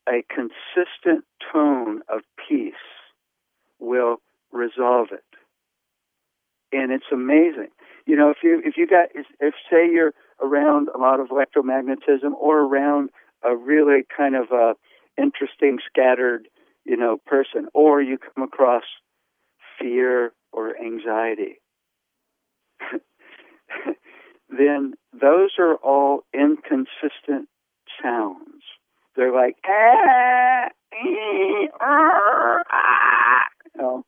a 0.09 0.25
consistent 0.29 1.25
tone 1.53 2.03
of 2.09 2.21
peace 2.49 2.75
will 3.79 4.17
resolve 4.53 5.09
it. 5.13 5.25
And 6.73 6.93
it's 6.93 7.05
amazing. 7.13 7.69
You 8.07 8.17
know, 8.17 8.31
if 8.31 8.39
you 8.43 8.61
if 8.65 8.77
you 8.77 8.87
got 8.87 9.09
if 9.15 9.55
say 9.71 9.89
you're 9.91 10.13
around 10.43 10.89
a 10.95 10.99
lot 10.99 11.21
of 11.21 11.29
electromagnetism 11.29 12.33
or 12.39 12.61
around 12.61 13.11
a 13.43 13.57
really 13.57 14.05
kind 14.15 14.35
of 14.35 14.51
a 14.51 14.75
interesting 15.17 15.79
scattered, 15.87 16.49
you 16.85 16.97
know, 16.97 17.19
person, 17.27 17.69
or 17.73 18.03
you 18.03 18.19
come 18.19 18.45
across 18.45 18.83
fear 19.79 20.33
or 20.53 20.77
anxiety, 20.77 21.61
then 24.49 24.95
those 25.13 25.51
are 25.59 25.77
all 25.77 26.25
inconsistent 26.35 27.49
sounds. 28.03 28.63
They're 29.17 29.33
like, 29.33 29.57
ah, 29.67 30.69
ee, 30.93 31.69
ah, 31.81 33.45
you 33.75 33.83
know? 33.83 34.05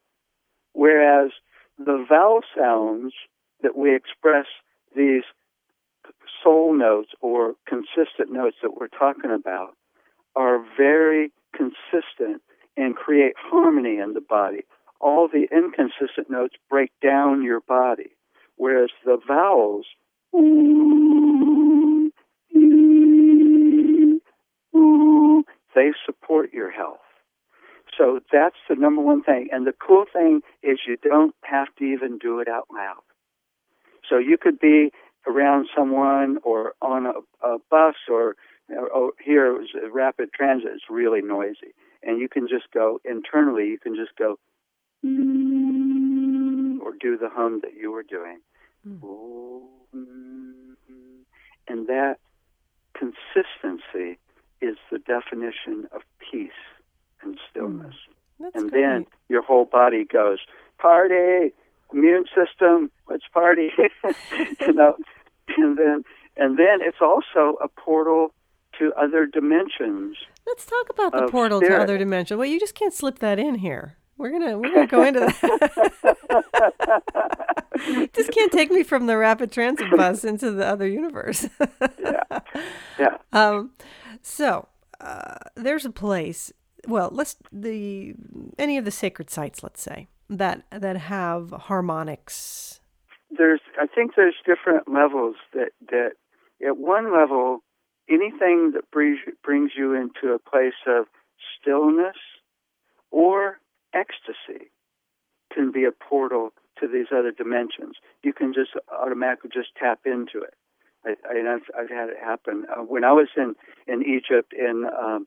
whereas 0.73 1.31
the 1.79 2.05
vowel 2.09 2.41
sounds 2.57 3.13
that 3.63 3.77
we 3.77 3.95
express 3.95 4.47
these 4.95 5.23
soul 6.43 6.75
notes 6.75 7.11
or 7.21 7.55
consistent 7.67 8.31
notes 8.33 8.57
that 8.63 8.77
we're 8.79 8.89
talking 8.89 9.31
about 9.31 9.77
are 10.35 10.65
very 10.77 11.33
consistent 11.55 12.43
and 12.77 12.95
create 12.95 13.35
harmony 13.39 13.99
in 13.99 14.13
the 14.13 14.21
body. 14.21 14.63
All 15.01 15.29
the 15.29 15.49
inconsistent 15.51 16.31
notes 16.31 16.55
break 16.71 16.91
down 17.03 17.43
your 17.43 17.61
body, 17.61 18.11
whereas 18.57 18.91
the 19.05 19.19
vowels 19.27 19.87
they 25.75 25.93
support 26.05 26.53
your 26.53 26.71
health. 26.71 26.99
So 27.97 28.21
that's 28.33 28.57
the 28.69 28.75
number 28.75 29.03
one 29.03 29.23
thing. 29.23 29.49
And 29.53 29.67
the 29.67 29.73
cool 29.73 30.05
thing 30.13 30.43
is 30.63 30.81
you 30.87 30.97
don't 30.97 31.35
have 31.43 31.69
to 31.79 31.85
even 31.85 32.19
do 32.19 32.41
it 32.41 32.49
out 32.49 32.67
loud. 32.73 33.03
So 34.09 34.19
you 34.19 34.37
could 34.39 34.59
be 34.59 34.91
around 35.27 35.69
someone 35.77 36.39
or 36.43 36.75
on 36.81 37.07
a, 37.07 37.47
a 37.47 37.59
bus 37.71 37.95
or, 38.11 38.37
or 38.69 39.13
here 39.25 39.47
it 39.47 39.59
was 39.59 39.69
rapid 39.93 40.33
transit. 40.33 40.71
It's 40.75 40.85
really 40.91 41.23
noisy. 41.23 41.75
And 42.03 42.21
you 42.21 42.29
can 42.29 42.47
just 42.49 42.71
go 42.73 43.01
internally, 43.05 43.69
you 43.69 43.79
can 43.79 43.97
just 43.97 44.17
go 44.17 44.37
or 46.83 46.93
do 47.01 47.17
the 47.17 47.29
hum 47.29 47.61
that 47.63 47.75
you 47.75 47.91
were 47.91 48.03
doing. 48.03 48.41
Mm. 48.87 49.01
And 51.69 51.87
that 51.89 52.19
consistency 52.95 54.19
is 54.67 54.77
the 54.91 54.99
definition 54.99 55.87
of 55.93 56.03
peace 56.19 56.51
and 57.23 57.39
stillness. 57.51 57.95
Mm. 58.41 58.51
and 58.55 58.71
great. 58.71 58.83
then 58.83 59.07
your 59.29 59.43
whole 59.43 59.65
body 59.65 60.05
goes, 60.05 60.39
party, 60.79 61.53
immune 61.93 62.25
system, 62.35 62.91
let's 63.09 63.25
party. 63.33 63.71
you 64.61 64.73
know, 64.73 64.97
and 65.57 65.79
then 65.79 66.05
and 66.37 66.59
then 66.59 66.81
it's 66.81 67.01
also 67.01 67.57
a 67.63 67.69
portal 67.69 68.33
to 68.79 68.93
other 68.95 69.27
dimensions. 69.27 70.17
Let's 70.47 70.67
talk 70.67 70.91
about 70.91 71.13
the 71.13 71.29
portal 71.29 71.61
to 71.61 71.77
other 71.77 71.97
dimensions. 71.99 72.37
Well, 72.37 72.47
you 72.47 72.61
just 72.61 72.75
can't 72.75 72.93
slip 72.93 73.19
that 73.21 73.39
in 73.39 73.57
here. 73.57 73.97
We're 74.19 74.31
gonna 74.31 74.59
we're 74.59 74.73
gonna 74.73 74.87
go 74.87 75.03
into 75.03 75.21
that. 75.21 75.35
just 78.15 78.31
can't 78.33 78.53
take 78.53 78.71
me 78.71 78.83
from 78.83 79.07
the 79.07 79.17
rapid 79.17 79.53
transit 79.53 79.91
bus 79.95 80.25
into 80.25 80.51
the 80.53 80.67
other 80.67 80.87
universe. 80.87 81.49
Yeah. 81.99 82.23
Yeah. 82.99 83.19
Um, 83.33 83.73
so 84.27 84.69
uh, 85.01 85.37
there's 85.55 85.85
a 85.85 85.91
place. 85.91 86.53
Well, 86.87 87.11
let's 87.13 87.37
the 87.53 88.15
any 88.59 88.77
of 88.77 88.85
the 88.85 88.91
sacred 88.91 89.31
sites, 89.31 89.63
let's 89.63 89.81
say 89.81 90.09
that 90.29 90.65
that 90.71 90.97
have 90.97 91.51
harmonics. 91.51 92.81
there's 93.31 93.61
I 93.81 93.87
think 93.87 94.13
there's 94.17 94.35
different 94.45 94.89
levels 94.89 95.37
that 95.55 95.71
that 95.91 96.13
at 96.67 96.77
one 96.77 97.13
level 97.17 97.61
anything 98.11 98.73
that 98.75 98.91
brings 98.91 99.21
brings 99.45 99.73
you 99.77 99.95
into 99.95 100.35
a 100.35 100.39
place 100.39 100.81
of 100.87 101.07
stillness 101.61 102.17
or 103.13 103.59
ecstasy 103.95 104.71
can 105.53 105.71
be 105.71 105.85
a 105.85 105.93
portal 105.93 106.51
to 106.81 106.89
these 106.89 107.07
other 107.17 107.31
dimensions. 107.31 107.97
You 108.25 108.33
can 108.33 108.53
just 108.53 108.71
automatically 108.93 109.51
just 109.55 109.69
tap 109.79 110.01
into 110.05 110.43
it. 110.43 110.55
And 111.31 111.49
I've, 111.49 111.63
I've 111.79 111.91
had 111.91 112.09
it 112.09 112.17
happen. 112.23 112.67
Uh, 112.71 112.83
when 112.83 113.05
I 113.05 113.13
was 113.13 113.29
in, 113.37 113.55
in 113.87 114.03
Egypt, 114.03 114.53
in 114.53 114.87
um, 114.87 115.27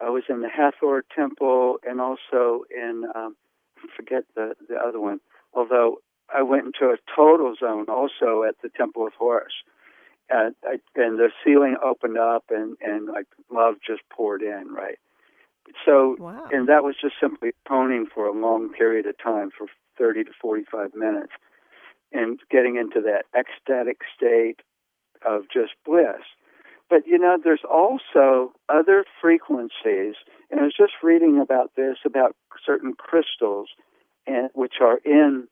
I 0.00 0.10
was 0.10 0.24
in 0.28 0.40
the 0.40 0.48
Hathor 0.48 1.04
Temple 1.14 1.76
and 1.86 2.00
also 2.00 2.64
in, 2.70 3.04
um, 3.14 3.36
forget 3.96 4.24
the, 4.34 4.54
the 4.68 4.76
other 4.76 5.00
one, 5.00 5.20
although 5.54 5.98
I 6.32 6.42
went 6.42 6.66
into 6.66 6.92
a 6.92 6.96
total 7.14 7.54
zone 7.58 7.86
also 7.88 8.42
at 8.42 8.56
the 8.62 8.68
Temple 8.68 9.06
of 9.06 9.12
Horus. 9.18 9.52
And, 10.28 10.54
I, 10.64 10.78
and 10.94 11.18
the 11.18 11.30
ceiling 11.44 11.76
opened 11.84 12.18
up 12.18 12.44
and, 12.50 12.76
and 12.80 13.06
like 13.06 13.26
love 13.52 13.74
just 13.86 14.02
poured 14.12 14.42
in, 14.42 14.68
right? 14.72 14.98
So, 15.84 16.16
Wow. 16.18 16.48
and 16.50 16.68
that 16.68 16.82
was 16.84 16.96
just 17.00 17.14
simply 17.20 17.50
toning 17.68 18.06
for 18.12 18.26
a 18.26 18.32
long 18.32 18.70
period 18.70 19.06
of 19.06 19.16
time 19.18 19.50
for 19.56 19.66
30 19.98 20.24
to 20.24 20.30
45 20.40 20.94
minutes 20.94 21.32
and 22.12 22.40
getting 22.50 22.76
into 22.76 23.00
that 23.02 23.26
ecstatic 23.38 23.98
state 24.16 24.60
of 25.26 25.42
just 25.52 25.72
bliss. 25.84 26.22
But 26.88 27.06
you 27.06 27.18
know, 27.18 27.38
there's 27.42 27.64
also 27.70 28.52
other 28.68 29.04
frequencies, 29.20 30.16
and 30.50 30.60
I 30.60 30.64
was 30.64 30.74
just 30.76 30.92
reading 31.02 31.40
about 31.40 31.72
this 31.76 31.98
about 32.04 32.34
certain 32.66 32.94
crystals, 32.94 33.68
and 34.26 34.50
which 34.54 34.74
are 34.80 34.98
in 35.04 35.46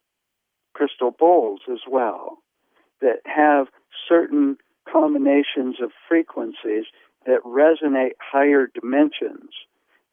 crystal 0.74 1.12
bowls 1.16 1.60
as 1.70 1.80
well, 1.88 2.38
that 3.00 3.20
have 3.24 3.68
certain 4.08 4.56
combinations 4.90 5.76
of 5.82 5.90
frequencies 6.08 6.84
that 7.26 7.42
resonate 7.44 8.12
higher 8.20 8.68
dimensions 8.74 9.50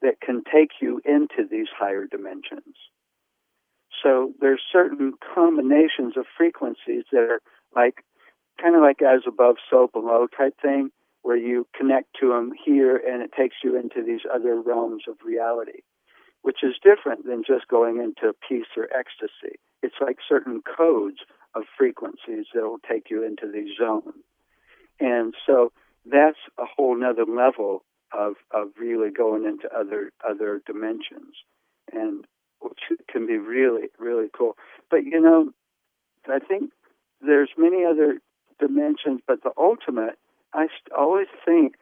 that 0.01 0.21
can 0.21 0.43
take 0.43 0.71
you 0.81 1.01
into 1.05 1.47
these 1.49 1.67
higher 1.75 2.05
dimensions. 2.05 2.75
So 4.03 4.33
there's 4.39 4.61
certain 4.71 5.13
combinations 5.33 6.17
of 6.17 6.25
frequencies 6.37 7.05
that 7.11 7.21
are 7.21 7.41
like 7.75 8.03
kind 8.61 8.75
of 8.75 8.81
like 8.81 9.01
as 9.01 9.21
above, 9.27 9.55
so 9.69 9.87
below 9.91 10.27
type 10.27 10.55
thing, 10.61 10.91
where 11.21 11.37
you 11.37 11.67
connect 11.75 12.15
to 12.19 12.29
them 12.29 12.51
here 12.63 12.95
and 12.97 13.21
it 13.21 13.31
takes 13.37 13.55
you 13.63 13.77
into 13.77 14.03
these 14.05 14.21
other 14.31 14.61
realms 14.61 15.03
of 15.07 15.15
reality, 15.25 15.81
which 16.43 16.63
is 16.63 16.75
different 16.83 17.25
than 17.25 17.43
just 17.45 17.67
going 17.67 17.97
into 17.97 18.35
peace 18.47 18.67
or 18.77 18.87
ecstasy. 18.95 19.57
It's 19.81 19.95
like 19.99 20.17
certain 20.27 20.61
codes 20.61 21.17
of 21.55 21.63
frequencies 21.77 22.45
that 22.53 22.63
will 22.63 22.79
take 22.87 23.09
you 23.09 23.25
into 23.25 23.51
these 23.51 23.75
zones. 23.77 24.13
And 24.99 25.33
so 25.45 25.71
that's 26.05 26.37
a 26.59 26.65
whole 26.65 26.95
nother 26.97 27.25
level 27.25 27.83
of, 28.13 28.35
of 28.51 28.69
really 28.79 29.09
going 29.09 29.45
into 29.45 29.67
other 29.75 30.11
other 30.27 30.61
dimensions. 30.65 31.35
And 31.91 32.25
which 32.59 32.79
can 33.09 33.27
be 33.27 33.37
really, 33.37 33.89
really 33.99 34.27
cool. 34.35 34.57
But 34.89 35.05
you 35.05 35.19
know, 35.21 35.51
I 36.27 36.39
think 36.39 36.71
there's 37.21 37.49
many 37.57 37.85
other 37.85 38.19
dimensions, 38.59 39.21
but 39.27 39.43
the 39.43 39.51
ultimate, 39.57 40.17
I 40.53 40.67
always 40.97 41.27
think, 41.45 41.75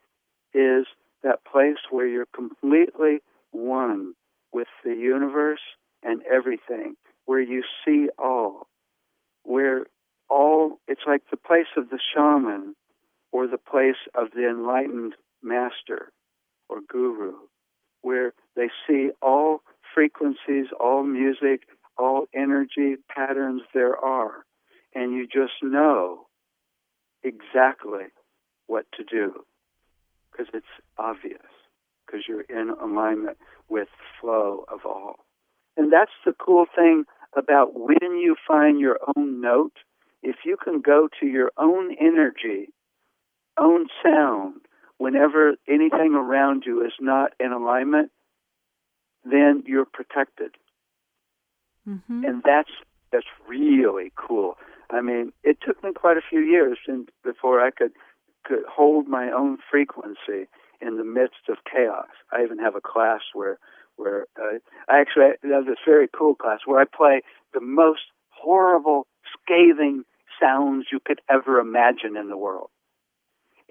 is 0.53 0.85
that 1.23 1.45
place 1.45 1.77
where 1.89 2.07
you're 2.07 2.27
completely 2.27 3.19
one 3.51 4.13
with 4.51 4.67
the 4.83 4.93
universe 4.95 5.61
and 6.03 6.21
everything, 6.31 6.95
where 7.25 7.41
you 7.41 7.63
see 7.85 8.09
all, 8.17 8.67
where 9.43 9.85
all, 10.29 10.79
it's 10.87 11.01
like 11.07 11.21
the 11.31 11.37
place 11.37 11.67
of 11.77 11.89
the 11.89 11.99
shaman 12.13 12.75
or 13.31 13.47
the 13.47 13.57
place 13.57 13.95
of 14.15 14.29
the 14.35 14.47
enlightened 14.49 15.13
master 15.41 16.11
or 16.69 16.79
guru, 16.87 17.33
where 18.01 18.33
they 18.55 18.69
see 18.87 19.09
all 19.21 19.61
frequencies, 19.93 20.67
all 20.79 21.03
music, 21.03 21.61
all 21.97 22.25
energy 22.33 22.95
patterns 23.13 23.61
there 23.73 23.95
are, 23.95 24.45
and 24.95 25.13
you 25.13 25.25
just 25.27 25.53
know 25.61 26.27
exactly 27.23 28.05
what 28.67 28.85
to 28.97 29.03
do 29.03 29.45
because 30.31 30.47
it's 30.53 30.65
obvious 30.97 31.41
because 32.05 32.21
you're 32.27 32.41
in 32.41 32.69
alignment 32.69 33.37
with 33.69 33.87
flow 34.19 34.65
of 34.71 34.79
all. 34.85 35.15
And 35.77 35.91
that's 35.91 36.11
the 36.25 36.33
cool 36.33 36.65
thing 36.75 37.05
about 37.35 37.73
when 37.73 38.17
you 38.17 38.35
find 38.47 38.79
your 38.79 38.99
own 39.15 39.41
note, 39.41 39.73
if 40.21 40.37
you 40.45 40.57
can 40.61 40.81
go 40.81 41.09
to 41.19 41.25
your 41.25 41.51
own 41.57 41.95
energy 41.99 42.69
own 43.59 43.87
sound, 44.03 44.61
whenever 44.97 45.55
anything 45.67 46.13
around 46.15 46.63
you 46.65 46.85
is 46.85 46.93
not 46.99 47.31
in 47.39 47.51
alignment, 47.51 48.11
then 49.23 49.63
you're 49.65 49.85
protected. 49.85 50.51
Mm-hmm. 51.87 52.25
And 52.25 52.43
that's 52.43 52.69
that's 53.11 53.27
really 53.47 54.11
cool. 54.15 54.57
I 54.93 55.01
mean, 55.01 55.31
it 55.43 55.57
took 55.65 55.83
me 55.83 55.91
quite 55.93 56.17
a 56.17 56.27
few 56.29 56.39
years 56.39 56.77
before 57.23 57.59
I 57.61 57.71
could 57.71 57.91
could 58.45 58.63
hold 58.69 59.07
my 59.07 59.31
own 59.31 59.57
frequency 59.71 60.49
in 60.81 60.97
the 60.97 61.05
midst 61.05 61.47
of 61.47 61.57
chaos. 61.71 62.09
I 62.31 62.43
even 62.43 62.59
have 62.59 62.75
a 62.75 62.81
class 62.81 63.21
where 63.33 63.57
where 63.95 64.25
uh, 64.37 64.57
I 64.89 64.99
actually 64.99 65.31
have 65.43 65.65
this 65.65 65.77
very 65.85 66.07
cool 66.07 66.35
class 66.35 66.59
where 66.65 66.79
I 66.79 66.85
play 66.85 67.21
the 67.53 67.61
most 67.61 68.01
horrible, 68.29 69.07
scathing 69.31 70.03
sounds 70.41 70.87
you 70.91 70.99
could 70.99 71.21
ever 71.29 71.59
imagine 71.59 72.17
in 72.17 72.29
the 72.29 72.37
world. 72.37 72.69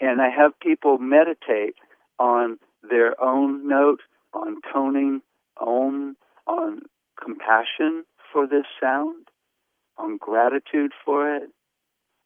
And 0.00 0.20
I 0.20 0.30
have 0.30 0.58
people 0.61 0.98
meditate 0.98 1.74
on 2.18 2.58
their 2.88 3.20
own 3.22 3.68
note, 3.68 4.00
on 4.32 4.61
toning, 4.72 5.22
on, 5.61 6.16
on 6.46 6.82
compassion 7.22 8.04
for 8.32 8.46
this 8.46 8.64
sound, 8.80 9.26
on 9.98 10.16
gratitude 10.16 10.92
for 11.05 11.35
it, 11.37 11.50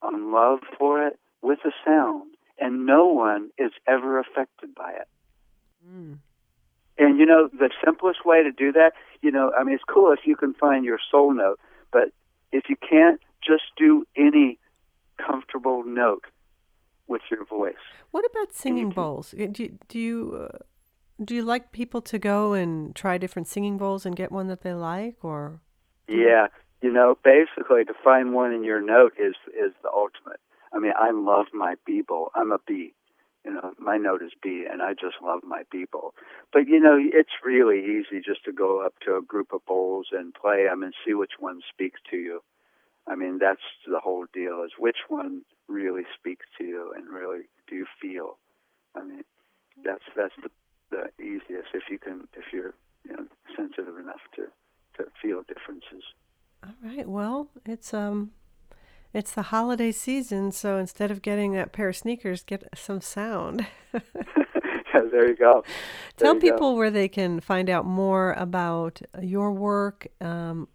on 0.03 0.33
love 0.33 0.61
for 0.79 1.07
it 1.07 1.19
with 1.43 1.59
a 1.65 1.71
sound. 1.85 2.33
And 2.59 2.87
no 2.87 3.07
one 3.07 3.51
is 3.59 3.73
ever 3.87 4.19
affected 4.19 4.75
by 4.75 4.93
it. 4.93 5.09
Mm. 5.87 6.19
And 6.99 7.19
you 7.19 7.27
know, 7.27 7.49
the 7.53 7.71
simplest 7.85 8.25
way 8.25 8.43
to 8.43 8.51
do 8.51 8.73
that, 8.73 8.93
you 9.21 9.31
know, 9.31 9.53
I 9.59 9.63
mean, 9.63 9.75
it's 9.75 9.85
cool 9.87 10.13
if 10.13 10.21
you 10.25 10.37
can 10.37 10.55
find 10.55 10.85
your 10.85 10.99
soul 11.11 11.35
note, 11.35 11.61
but 11.93 12.13
if 12.53 12.65
you 12.69 12.77
can't, 12.77 13.21
just 13.47 13.65
do 13.77 14.07
any 14.17 14.59
comfortable 15.19 15.85
note 15.85 16.25
with 17.07 17.23
your 17.31 17.45
voice. 17.45 17.75
What 18.11 18.25
about 18.31 18.55
singing 18.55 18.91
bowls? 18.91 19.35
Uh, 19.35 19.47
do 19.53 19.65
you, 19.65 19.79
do 19.89 19.99
you 19.99 20.49
uh, 20.51 20.59
do 21.25 21.35
you 21.35 21.43
like 21.43 21.73
people 21.73 22.01
to 22.03 22.19
go 22.19 22.53
and 22.53 22.95
try 22.95 23.19
different 23.19 23.49
singing 23.49 23.79
bowls 23.79 24.05
and 24.05 24.17
get 24.17 24.33
one 24.33 24.49
that 24.49 24.63
they 24.63 24.75
like, 24.75 25.17
or? 25.23 25.61
Yeah, 26.09 26.49
you 26.87 26.93
know, 26.93 27.19
basically 27.25 27.85
to 27.85 27.95
find 28.05 28.33
one 28.33 28.53
in 28.53 28.63
your 28.63 28.81
note 28.81 29.15
is 29.19 29.35
is 29.49 29.73
the 29.83 29.91
ultimate. 29.93 30.39
I 30.73 30.79
mean, 30.79 30.93
I 30.97 31.11
love 31.11 31.47
my 31.53 31.75
bowl. 32.07 32.31
I'm 32.33 32.53
a 32.53 32.59
B. 32.65 32.95
You 33.45 33.55
know, 33.55 33.73
my 33.77 33.97
note 33.97 34.23
is 34.23 34.31
B, 34.41 34.65
and 34.71 34.81
I 34.81 34.93
just 34.93 35.17
love 35.21 35.41
my 35.43 35.65
bowl. 35.91 36.15
But 36.53 36.69
you 36.69 36.79
know, 36.79 36.97
it's 36.97 37.45
really 37.45 37.81
easy 37.81 38.23
just 38.25 38.45
to 38.45 38.53
go 38.53 38.87
up 38.87 38.95
to 39.05 39.17
a 39.17 39.21
group 39.21 39.53
of 39.53 39.67
bowls 39.67 40.07
and 40.13 40.33
play 40.33 40.67
them 40.67 40.85
and 40.85 40.95
see 41.05 41.15
which 41.15 41.33
one 41.41 41.61
speaks 41.69 41.99
to 42.13 42.17
you. 42.17 42.41
I 43.09 43.17
mean, 43.17 43.39
that's 43.41 43.67
the 43.85 43.99
whole 43.99 44.27
deal: 44.33 44.63
is 44.63 44.79
which 44.79 45.03
one 45.09 45.43
really 45.67 46.05
speaks 46.17 46.47
to 46.59 46.65
you, 46.65 46.93
and 46.95 47.09
really 47.09 47.49
do 47.67 47.75
you 47.75 47.87
feel? 48.01 48.39
I 48.95 49.03
mean, 49.03 49.25
that's 49.85 50.07
that's 50.17 50.37
the 50.41 50.51
the 50.91 51.11
easiest 51.21 51.75
if 51.75 51.91
you 51.91 51.99
can 51.99 52.29
if 52.35 52.53
you're 52.53 52.75
you 53.05 53.17
know 53.17 53.27
sensitive 53.57 53.99
enough 53.99 54.23
to 54.37 54.47
to 54.99 55.11
feel 55.21 55.43
differences. 55.43 56.05
All 56.65 56.73
right. 56.83 57.09
Well, 57.09 57.49
it's 57.65 57.95
um 57.95 58.33
it's 59.13 59.33
the 59.33 59.43
holiday 59.43 59.93
season, 59.93 60.53
so 60.53 60.77
instead 60.77 61.11
of 61.11 61.23
getting 61.23 61.53
that 61.53 61.73
pair 61.73 61.89
of 61.89 61.97
sneakers, 61.97 62.43
get 62.43 62.65
some 62.75 63.01
sound. 63.01 63.67
yeah, 63.95 64.01
there 65.11 65.27
you 65.29 65.37
go. 65.37 65.65
There 66.17 66.27
Tell 66.27 66.35
you 66.35 66.41
people 66.41 66.73
go. 66.73 66.77
where 66.77 66.91
they 66.91 67.09
can 67.09 67.41
find 67.41 67.71
out 67.71 67.87
more 67.87 68.35
about 68.35 69.01
your 69.23 69.53
work 69.53 70.09
um, 70.21 70.69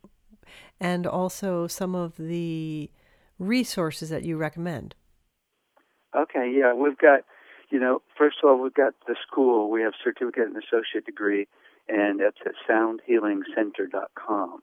and 0.79 1.05
also 1.05 1.67
some 1.67 1.93
of 1.93 2.17
the 2.17 2.89
resources 3.37 4.09
that 4.09 4.23
you 4.23 4.37
recommend. 4.37 4.95
Okay, 6.15 6.51
yeah, 6.51 6.73
we've 6.73 6.97
got, 6.97 7.21
you 7.69 7.79
know, 7.79 8.01
first 8.17 8.37
of 8.43 8.49
all, 8.49 8.59
we've 8.59 8.73
got 8.73 8.93
the 9.07 9.15
school. 9.27 9.69
We 9.69 9.83
have 9.83 9.93
certificate 10.03 10.47
and 10.47 10.57
associate 10.57 11.05
degree, 11.05 11.47
and 11.87 12.19
that's 12.19 12.37
at 12.45 12.53
soundhealingcenter.com. 12.67 14.61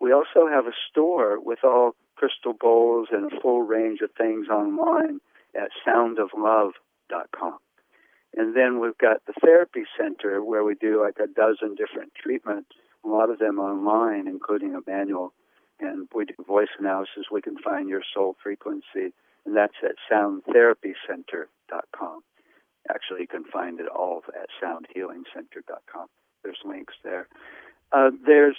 We 0.00 0.12
also 0.12 0.48
have 0.48 0.66
a 0.66 0.72
store 0.90 1.38
with 1.40 1.64
all 1.64 1.94
crystal 2.16 2.52
bowls 2.52 3.08
and 3.12 3.32
a 3.32 3.40
full 3.40 3.62
range 3.62 4.00
of 4.00 4.10
things 4.12 4.48
online 4.48 5.20
at 5.54 5.70
soundoflove.com. 5.86 7.58
And 8.36 8.54
then 8.54 8.80
we've 8.80 8.98
got 8.98 9.24
the 9.26 9.32
therapy 9.40 9.84
center 9.96 10.44
where 10.44 10.62
we 10.62 10.74
do 10.74 11.00
like 11.02 11.18
a 11.18 11.26
dozen 11.26 11.74
different 11.74 12.14
treatments, 12.14 12.72
a 13.04 13.08
lot 13.08 13.30
of 13.30 13.38
them 13.38 13.58
online, 13.58 14.28
including 14.28 14.74
a 14.74 14.80
manual. 14.86 15.32
And 15.80 16.06
we 16.14 16.26
do 16.26 16.34
voice 16.46 16.68
analysis. 16.78 17.30
We 17.30 17.40
can 17.40 17.56
find 17.58 17.88
your 17.88 18.02
soul 18.14 18.36
frequency, 18.42 19.14
and 19.46 19.56
that's 19.56 19.76
at 19.82 19.94
soundtherapycenter.com. 20.10 22.20
Actually, 22.90 23.20
you 23.20 23.28
can 23.28 23.44
find 23.44 23.78
it 23.80 23.88
all 23.88 24.22
at 24.28 24.48
soundhealingcenter.com. 24.62 26.08
There's 26.42 26.58
links 26.64 26.94
there. 27.04 27.28
Uh, 27.92 28.10
there's 28.26 28.56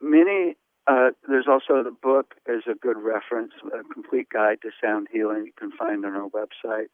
many 0.00 0.56
uh, 0.86 1.10
there's 1.28 1.46
also 1.48 1.82
the 1.82 1.90
book 1.90 2.34
is 2.46 2.62
a 2.70 2.74
good 2.74 2.96
reference, 2.96 3.52
a 3.66 3.82
complete 3.92 4.28
guide 4.30 4.58
to 4.62 4.70
sound 4.82 5.08
healing. 5.12 5.46
You 5.46 5.52
can 5.58 5.72
find 5.72 6.04
on 6.04 6.14
our 6.14 6.28
website. 6.28 6.86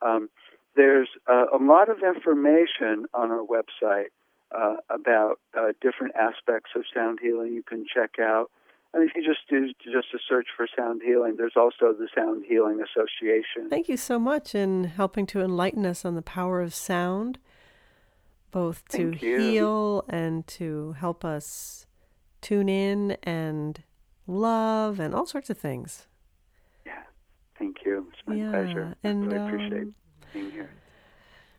Um, 0.00 0.28
there's 0.76 1.08
uh, 1.28 1.46
a 1.52 1.62
lot 1.62 1.88
of 1.88 1.98
information 2.02 3.06
on 3.12 3.30
our 3.30 3.44
website 3.44 4.06
uh, 4.56 4.76
about 4.90 5.40
uh, 5.58 5.72
different 5.80 6.14
aspects 6.14 6.70
of 6.76 6.84
sound 6.94 7.18
healing. 7.20 7.52
You 7.52 7.62
can 7.62 7.84
check 7.92 8.12
out. 8.20 8.50
And 8.94 9.02
if 9.08 9.16
you 9.16 9.24
just 9.24 9.40
do 9.48 9.68
just 9.82 10.14
a 10.14 10.18
search 10.28 10.48
for 10.54 10.66
sound 10.76 11.00
healing, 11.02 11.36
there's 11.38 11.56
also 11.56 11.94
the 11.94 12.08
Sound 12.14 12.44
Healing 12.46 12.78
Association. 12.82 13.70
Thank 13.70 13.88
you 13.88 13.96
so 13.96 14.18
much 14.18 14.54
in 14.54 14.84
helping 14.84 15.24
to 15.28 15.40
enlighten 15.40 15.86
us 15.86 16.04
on 16.04 16.14
the 16.14 16.20
power 16.20 16.60
of 16.60 16.74
sound, 16.74 17.38
both 18.50 18.86
to 18.88 19.12
heal 19.12 20.04
and 20.10 20.46
to 20.48 20.92
help 20.92 21.24
us 21.24 21.86
tune 22.42 22.68
in 22.68 23.16
and 23.22 23.82
love 24.26 25.00
and 25.00 25.14
all 25.14 25.24
sorts 25.24 25.48
of 25.48 25.56
things. 25.56 26.06
Yeah, 26.84 27.02
thank 27.58 27.78
you. 27.86 28.06
It's 28.12 28.22
my 28.26 28.34
yeah. 28.34 28.50
pleasure. 28.50 28.96
And, 29.02 29.24
I 29.24 29.26
really 29.26 29.38
um, 29.38 29.46
appreciate 29.48 29.88
being 30.34 30.50
here. 30.50 30.70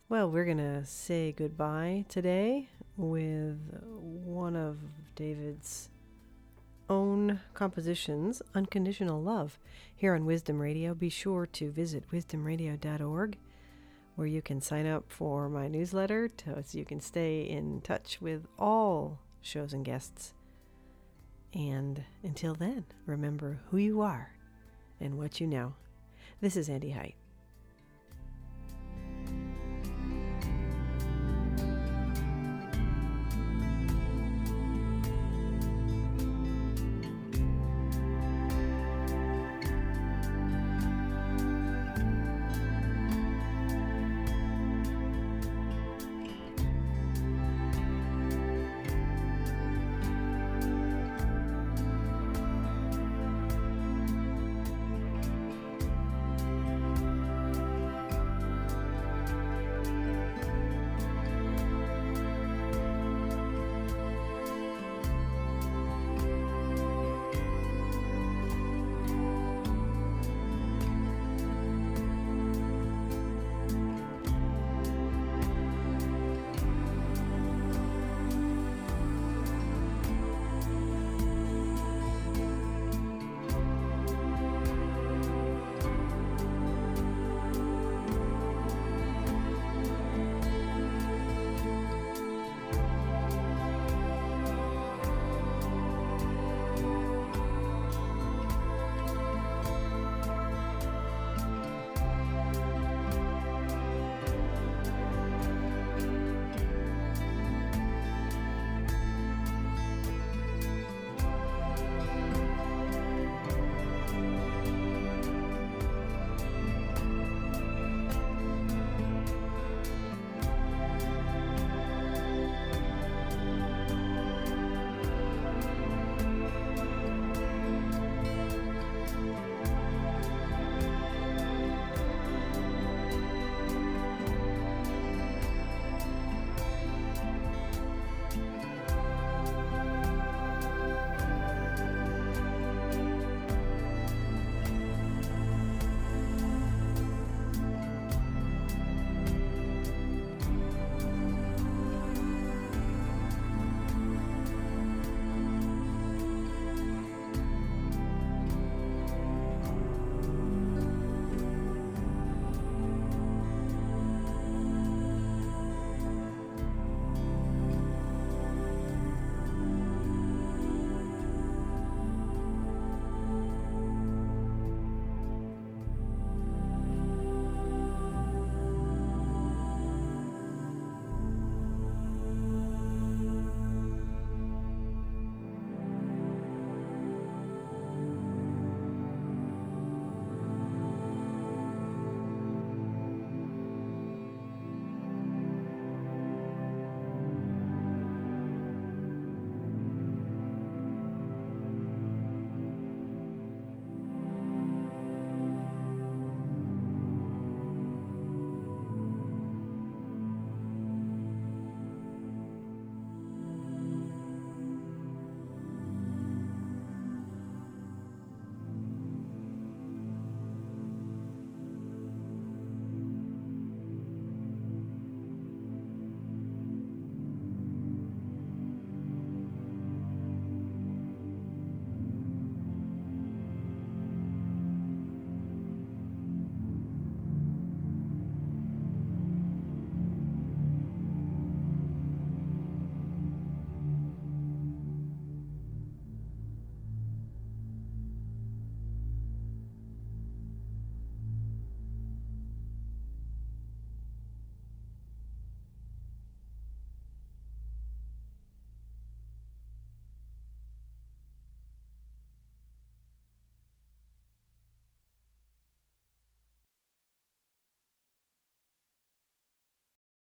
Well, 0.10 0.30
we're 0.30 0.46
going 0.46 0.58
to 0.58 0.86
say 0.86 1.32
goodbye 1.32 2.06
today 2.08 2.69
with 2.98 3.58
one 3.96 4.56
of 4.56 4.78
David's 5.15 5.89
own 6.89 7.39
compositions, 7.54 8.41
Unconditional 8.54 9.22
Love, 9.22 9.58
here 9.96 10.13
on 10.13 10.26
Wisdom 10.26 10.60
Radio. 10.60 10.93
Be 10.93 11.10
sure 11.10 11.48
to 11.48 11.72
visit 11.72 12.12
wisdomradio.org 12.12 13.38
where 14.15 14.28
you 14.28 14.41
can 14.41 14.62
sign 14.62 14.86
up 14.86 15.06
for 15.08 15.50
my 15.50 15.67
newsletter 15.67 16.28
to, 16.28 16.63
so 16.63 16.78
you 16.78 16.86
can 16.86 17.02
stay 17.02 17.41
in 17.41 17.82
touch 17.82 18.22
with 18.22 18.46
all 18.60 19.19
shows 19.41 19.74
and 19.74 19.84
guests. 19.84 20.34
And 21.54 22.04
until 22.24 22.56
then, 22.56 22.86
remember 23.06 23.60
who 23.70 23.78
you 23.78 24.02
are 24.02 24.34
and 25.00 25.18
what 25.18 25.39
you 25.39 25.48
know. 25.48 25.74
This 26.42 26.58
is 26.58 26.68
Andy 26.68 26.92
Height. 26.92 27.16